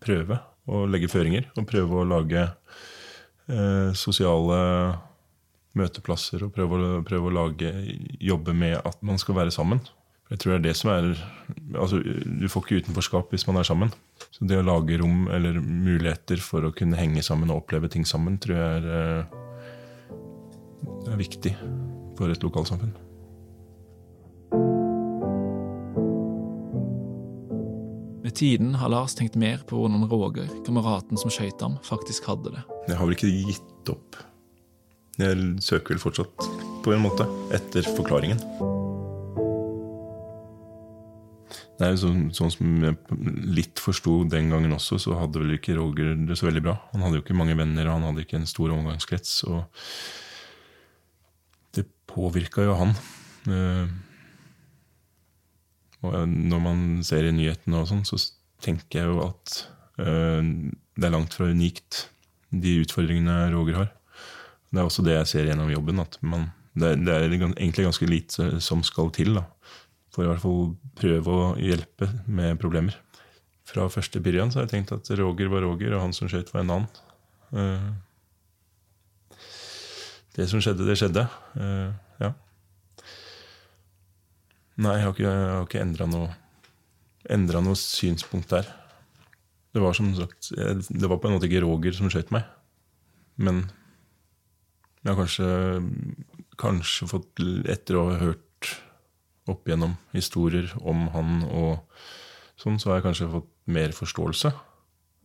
prøve 0.00 0.40
å 0.70 0.84
legge 0.86 1.10
føringer. 1.10 1.50
Og 1.58 1.68
prøve 1.68 2.00
å 2.00 2.08
lage 2.08 2.46
eh, 2.46 3.90
sosiale 3.98 4.60
møteplasser 5.78 6.42
og 6.42 6.54
prøve 6.54 6.78
å, 6.78 7.00
prøve 7.06 7.30
å 7.30 7.34
lage, 7.34 7.70
jobbe 8.18 8.54
med 8.56 8.78
at 8.82 9.02
man 9.06 9.18
skal 9.22 9.38
være 9.38 9.54
sammen. 9.54 9.82
Jeg 10.30 10.38
tror 10.38 10.52
det 10.52 10.58
er 10.60 10.66
det 10.68 10.76
som 10.78 10.90
er 10.92 11.08
altså 11.74 11.98
Du 12.00 12.46
får 12.50 12.62
ikke 12.62 12.80
utenforskap 12.84 13.32
hvis 13.34 13.46
man 13.48 13.58
er 13.58 13.66
sammen. 13.66 13.90
Så 14.30 14.46
det 14.46 14.60
å 14.60 14.66
lage 14.66 14.98
rom 15.00 15.26
eller 15.32 15.58
muligheter 15.58 16.38
for 16.44 16.66
å 16.66 16.74
kunne 16.76 16.98
henge 16.98 17.22
sammen 17.26 17.50
og 17.50 17.64
oppleve 17.64 17.90
ting 17.90 18.06
sammen, 18.06 18.38
tror 18.38 18.56
jeg 18.56 18.68
er, 18.78 18.84
eh, 18.96 19.24
er 21.10 21.18
viktig 21.18 21.54
for 22.18 22.30
et 22.30 22.44
lokalsamfunn. 22.46 22.94
Med 28.22 28.36
tiden 28.36 28.74
har 28.78 28.92
Lars 28.92 29.16
tenkt 29.18 29.34
mer 29.34 29.64
på 29.66 29.80
hvordan 29.80 30.06
Roger, 30.06 30.46
kameraten 30.66 31.18
som 31.18 31.32
skøyt 31.32 31.60
ham, 31.64 31.80
faktisk 31.82 32.28
hadde 32.30 32.54
det. 32.54 32.62
Jeg 32.86 33.00
har 33.00 33.08
vel 33.08 33.16
ikke 33.18 33.34
gitt 33.50 33.90
opp. 33.90 34.20
Jeg 35.18 35.56
søker 35.64 35.96
vel 35.96 36.04
fortsatt, 36.04 36.50
på 36.84 36.94
en 36.94 37.02
måte, 37.02 37.26
etter 37.56 37.82
forklaringen. 37.96 38.79
Det 41.80 41.86
er 41.86 41.94
jo 41.94 42.00
sånn, 42.02 42.24
sånn 42.36 42.50
som 42.52 42.82
jeg 42.84 42.96
litt 43.56 43.80
forsto 43.80 44.18
den 44.28 44.50
gangen 44.52 44.74
også, 44.76 44.98
så 45.00 45.14
hadde 45.16 45.40
vel 45.40 45.54
ikke 45.54 45.78
Roger 45.78 46.12
det 46.28 46.36
så 46.36 46.50
veldig 46.50 46.60
bra. 46.66 46.74
Han 46.92 47.06
hadde 47.06 47.16
jo 47.16 47.22
ikke 47.24 47.38
mange 47.38 47.56
venner, 47.56 47.88
og 47.88 47.96
han 47.96 48.04
hadde 48.10 48.26
ikke 48.26 48.36
en 48.36 48.50
stor 48.50 48.74
omgangskrets. 48.74 49.38
Og 49.48 49.62
det 51.78 51.86
påvirka 52.10 52.66
jo 52.68 52.76
han. 52.82 52.92
Eh, 53.48 53.88
Og 56.00 56.14
når 56.28 56.60
man 56.64 56.78
ser 57.04 57.26
i 57.28 57.32
nyhetene 57.34 57.82
og 57.82 57.88
sånn, 57.90 58.06
så 58.08 58.16
tenker 58.64 59.02
jeg 59.02 59.10
jo 59.10 59.18
at 59.26 59.56
eh, 60.00 60.40
det 60.96 61.08
er 61.08 61.12
langt 61.12 61.36
fra 61.36 61.50
unikt, 61.52 62.06
de 62.50 62.78
utfordringene 62.82 63.50
Roger 63.52 63.82
har. 63.82 63.90
Det 64.70 64.80
er 64.80 64.88
også 64.88 65.04
det 65.06 65.16
jeg 65.18 65.28
ser 65.32 65.50
gjennom 65.50 65.70
jobben, 65.70 66.00
at 66.02 66.16
man, 66.24 66.48
det, 66.72 66.94
det 67.04 67.14
er 67.14 67.26
egentlig 67.28 67.86
ganske 67.88 68.08
lite 68.08 68.48
som 68.64 68.84
skal 68.86 69.12
til. 69.14 69.36
da 69.36 69.44
for 70.10 70.26
i 70.26 70.30
hvert 70.30 70.42
fall 70.42 70.74
prøve 70.98 71.36
å 71.36 71.54
hjelpe 71.60 72.08
med 72.26 72.58
problemer. 72.62 72.96
Fra 73.70 73.86
første 73.92 74.22
begynnelse 74.22 74.58
har 74.58 74.66
jeg 74.66 74.74
tenkt 74.74 74.94
at 74.96 75.10
Roger 75.20 75.50
var 75.52 75.62
Roger, 75.62 75.94
og 75.94 76.02
han 76.04 76.14
som 76.16 76.30
skøyt, 76.30 76.50
var 76.54 76.64
en 76.64 76.74
annen. 76.76 76.88
Eh, 77.54 77.90
det 80.38 80.48
som 80.50 80.62
skjedde, 80.62 80.86
det 80.88 80.98
skjedde. 80.98 81.26
Eh, 81.60 81.90
ja. 82.24 82.32
Nei, 84.80 84.96
jeg 84.96 85.06
har 85.06 85.14
ikke, 85.14 85.30
jeg 85.30 85.66
ikke 85.68 85.82
endra 85.84 86.08
noe, 86.10 86.28
endra 87.30 87.62
noe 87.62 87.78
synspunkt 87.78 88.50
der. 88.50 88.70
Det 89.70 89.78
var 89.78 89.94
som 89.94 90.08
sagt 90.18 90.48
Det 90.50 91.06
var 91.06 91.20
på 91.22 91.28
en 91.28 91.36
måte 91.36 91.46
ikke 91.46 91.62
Roger 91.62 91.94
som 91.94 92.10
skjøt 92.10 92.32
meg. 92.34 92.48
Men 93.38 93.68
jeg 95.04 95.12
har 95.12 95.18
kanskje, 95.20 95.50
kanskje 96.60 97.06
fått 97.08 97.42
Etter 97.70 97.96
å 97.96 98.08
ha 98.10 98.16
hørt 98.24 98.42
opp 99.52 99.68
gjennom 99.68 99.96
historier 100.14 100.70
om 100.80 101.08
han 101.14 101.44
og 101.48 101.80
sånn, 102.60 102.78
så 102.80 102.90
har 102.90 103.00
jeg 103.00 103.08
kanskje 103.08 103.30
fått 103.32 103.50
mer 103.70 103.94
forståelse. 103.96 104.52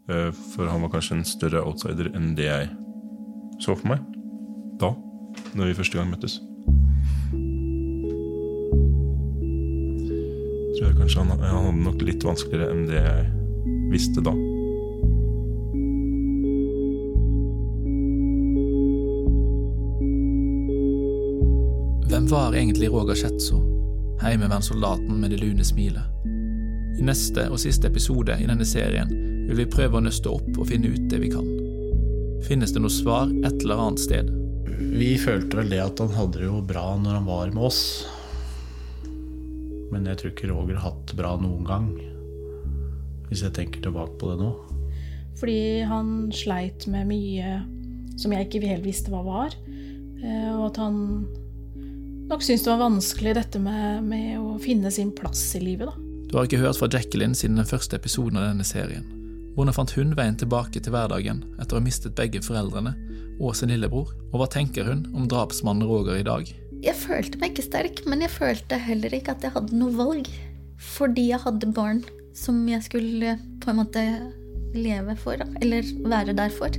Eh, 0.09 0.31
For 0.55 0.69
han 0.69 0.83
var 0.85 0.93
kanskje 0.93 1.19
en 1.19 1.27
større 1.27 1.63
outsider 1.65 2.11
enn 2.15 2.33
det 2.37 2.49
jeg 2.49 2.69
så 3.63 3.75
for 3.77 3.87
meg 3.93 4.03
da, 4.81 4.91
når 5.55 5.71
vi 5.71 5.77
første 5.77 5.97
gang 5.97 6.11
møttes. 6.11 6.39
Tror 10.75 10.89
jeg 10.89 10.97
kanskje 10.99 11.23
han, 11.23 11.31
han 11.39 11.69
hadde 11.69 11.85
nok 11.85 12.03
litt 12.03 12.25
vanskeligere 12.27 12.73
enn 12.73 12.85
det 12.89 12.99
jeg 12.99 13.31
visste 13.93 14.23
da. 14.25 14.33
Hvem 22.09 22.27
var 22.31 22.55
egentlig 22.55 22.91
Roger 22.91 23.17
Schetzo, 23.17 23.57
heimevernssoldaten 24.25 25.19
med 25.21 25.31
det 25.33 25.39
lune 25.43 25.65
smilet? 25.65 26.11
I 26.95 27.03
neste 27.05 27.47
og 27.51 27.59
siste 27.59 27.89
episode 27.91 28.37
i 28.39 28.47
denne 28.47 28.65
serien 28.67 29.11
vil 29.45 29.59
vi 29.59 29.67
prøve 29.69 29.99
å 29.99 30.03
nøste 30.05 30.31
opp 30.31 30.57
og 30.57 30.69
finne 30.69 30.89
ut 30.93 31.07
det 31.11 31.19
vi 31.21 31.29
kan. 31.33 31.45
Finnes 32.45 32.73
det 32.73 32.81
noe 32.81 32.93
svar 32.93 33.29
et 33.45 33.57
eller 33.61 33.81
annet 33.83 34.01
sted? 34.01 34.31
Vi 34.95 35.13
følte 35.21 35.59
vel 35.59 35.71
det 35.71 35.81
at 35.83 36.01
han 36.01 36.13
hadde 36.15 36.41
det 36.41 36.47
jo 36.49 36.61
bra 36.65 36.87
når 36.99 37.19
han 37.19 37.27
var 37.29 37.53
med 37.53 37.67
oss. 37.69 37.81
Men 39.93 40.07
jeg 40.09 40.19
tror 40.19 40.33
ikke 40.33 40.49
Roger 40.51 40.79
har 40.79 40.89
hatt 40.89 41.05
det 41.11 41.19
bra 41.19 41.35
noen 41.39 41.67
gang. 41.67 41.89
Hvis 43.29 43.45
jeg 43.45 43.55
tenker 43.57 43.83
tilbake 43.85 44.17
på 44.21 44.31
det 44.33 44.39
nå. 44.41 44.51
Fordi 45.39 45.59
han 45.89 46.11
sleit 46.35 46.85
med 46.91 47.09
mye 47.09 47.55
som 48.19 48.31
jeg 48.31 48.47
ikke 48.47 48.67
helt 48.69 48.85
visste 48.87 49.11
hva 49.11 49.21
var. 49.25 49.55
Eh, 50.23 50.51
Og 50.55 50.69
at 50.69 50.79
han 50.79 50.99
nok 52.29 52.43
syntes 52.43 52.65
det 52.65 52.71
var 52.73 52.83
vanskelig 52.83 53.35
dette 53.37 53.61
med, 53.61 54.03
med 54.07 54.39
å 54.39 54.55
finne 54.61 54.91
sin 54.91 55.11
plass 55.15 55.43
i 55.57 55.61
livet. 55.63 55.89
da. 55.89 56.05
Du 56.29 56.37
har 56.39 56.47
ikke 56.47 56.61
hørt 56.63 56.79
fra 56.79 56.89
Jacqueline 56.91 57.37
siden 57.37 57.59
den 57.59 57.69
første 57.69 57.99
episoden 57.99 58.39
av 58.41 58.49
denne 58.49 58.65
serien. 58.67 59.05
Hvordan 59.55 59.75
fant 59.77 59.93
hun 59.95 60.15
veien 60.17 60.35
tilbake 60.35 60.81
til 60.83 60.91
hverdagen 60.91 61.43
etter 61.61 61.77
å 61.77 61.79
ha 61.79 61.85
mistet 61.85 62.15
begge 62.17 62.41
foreldrene 62.43 62.91
og 63.39 63.55
sin 63.55 63.71
lillebror, 63.71 64.11
og 64.31 64.41
hva 64.41 64.47
tenker 64.51 64.87
hun 64.87 65.05
om 65.15 65.29
drapsmannen 65.31 65.87
Roger 65.87 66.19
i 66.19 66.25
dag? 66.27 66.49
Jeg 66.83 66.97
følte 66.99 67.39
meg 67.39 67.53
ikke 67.53 67.67
sterk, 67.69 68.01
men 68.09 68.23
jeg 68.23 68.33
følte 68.33 68.79
heller 68.79 69.15
ikke 69.15 69.35
at 69.35 69.45
jeg 69.45 69.55
hadde 69.55 69.79
noe 69.79 69.95
valg. 69.95 70.27
Fordi 70.97 71.29
jeg 71.29 71.41
hadde 71.45 71.71
barn 71.75 72.03
som 72.35 72.59
jeg 72.67 72.83
skulle 72.83 73.37
på 73.63 73.71
en 73.71 73.79
måte 73.79 74.03
leve 74.75 75.15
for, 75.21 75.39
eller 75.61 75.87
være 76.03 76.35
der 76.35 76.51
for. 76.51 76.75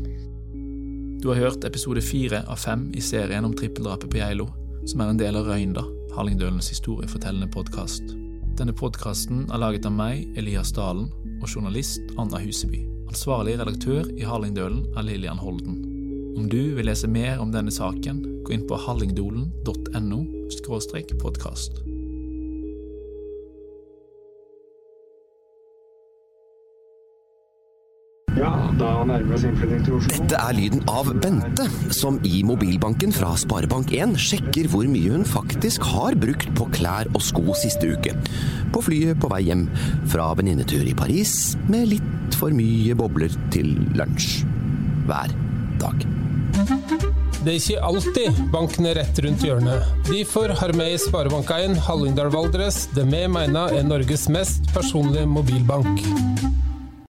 Du 1.22 1.30
har 1.32 1.40
hørt 1.40 1.64
episode 1.64 2.02
fire 2.04 2.42
av 2.44 2.60
fem 2.60 2.90
i 2.92 3.00
serien 3.00 3.48
om 3.48 3.56
trippeldrapet 3.56 4.12
på 4.12 4.20
Geilo, 4.20 4.50
som 4.86 5.02
er 5.02 5.10
en 5.10 5.18
del 5.20 5.36
av 5.38 5.48
Røynda, 5.50 5.82
Hallingdølens 6.14 6.70
historiefortellende 6.70 7.48
podkast. 7.52 8.14
Denne 8.56 8.72
podkasten 8.72 9.44
er 9.50 9.60
laget 9.60 9.88
av 9.88 9.92
meg, 9.96 10.22
Elias 10.38 10.70
Dalen, 10.76 11.10
og 11.42 11.50
journalist 11.50 12.14
Anna 12.16 12.40
Huseby. 12.40 12.84
Ansvarlig 13.10 13.58
redaktør 13.60 14.08
i 14.16 14.24
Hallingdølen 14.26 14.86
er 14.96 15.06
Lillian 15.08 15.42
Holden. 15.42 15.82
Om 16.36 16.48
du 16.52 16.76
vil 16.76 16.88
lese 16.88 17.10
mer 17.10 17.42
om 17.42 17.52
denne 17.52 17.74
saken, 17.74 18.22
gå 18.46 18.56
inn 18.56 18.66
på 18.68 18.78
hallingdolen.no 18.86 20.22
podkast. 21.20 21.95
Ja, 28.36 28.50
da 28.76 28.90
nærmer 29.08 29.24
vi 29.30 29.34
oss 29.38 29.44
innflytting 29.48 29.84
til 29.86 29.94
Oslo. 29.96 30.12
Dette 30.12 30.40
er 30.42 30.56
lyden 30.56 30.82
av 30.92 31.08
Bente, 31.22 31.64
som 31.94 32.18
i 32.26 32.42
mobilbanken 32.44 33.14
fra 33.16 33.30
Sparebank1 33.40 34.12
sjekker 34.20 34.68
hvor 34.72 34.84
mye 34.92 35.14
hun 35.14 35.24
faktisk 35.28 35.86
har 35.94 36.18
brukt 36.20 36.50
på 36.58 36.66
klær 36.74 37.08
og 37.14 37.24
sko 37.24 37.56
siste 37.56 37.94
uke. 37.96 38.12
På 38.74 38.82
flyet 38.84 39.16
på 39.22 39.30
vei 39.32 39.46
hjem 39.48 39.64
fra 40.12 40.28
venninnetur 40.36 40.84
i 40.84 40.92
Paris 40.96 41.56
med 41.70 41.88
litt 41.94 42.36
for 42.36 42.52
mye 42.52 42.96
bobler 42.98 43.32
til 43.54 43.72
lunsj. 43.96 44.44
Hver 45.08 45.32
dag. 45.80 46.04
Det 47.46 47.54
er 47.54 47.58
ikke 47.60 47.88
alltid 47.88 48.38
banken 48.52 48.88
er 48.90 48.98
rett 49.00 49.20
rundt 49.22 49.44
hjørnet. 49.46 49.88
Derfor 50.10 50.52
har 50.60 50.76
vi 50.76 50.90
i 50.92 51.00
Sparebank1 51.00 51.78
Hallingdal 51.86 52.32
Valdres 52.34 52.84
det 52.96 53.06
vi 53.08 53.24
mener 53.30 53.76
er 53.78 53.86
Norges 53.86 54.28
mest 54.34 54.68
personlige 54.74 55.28
mobilbank. 55.30 56.04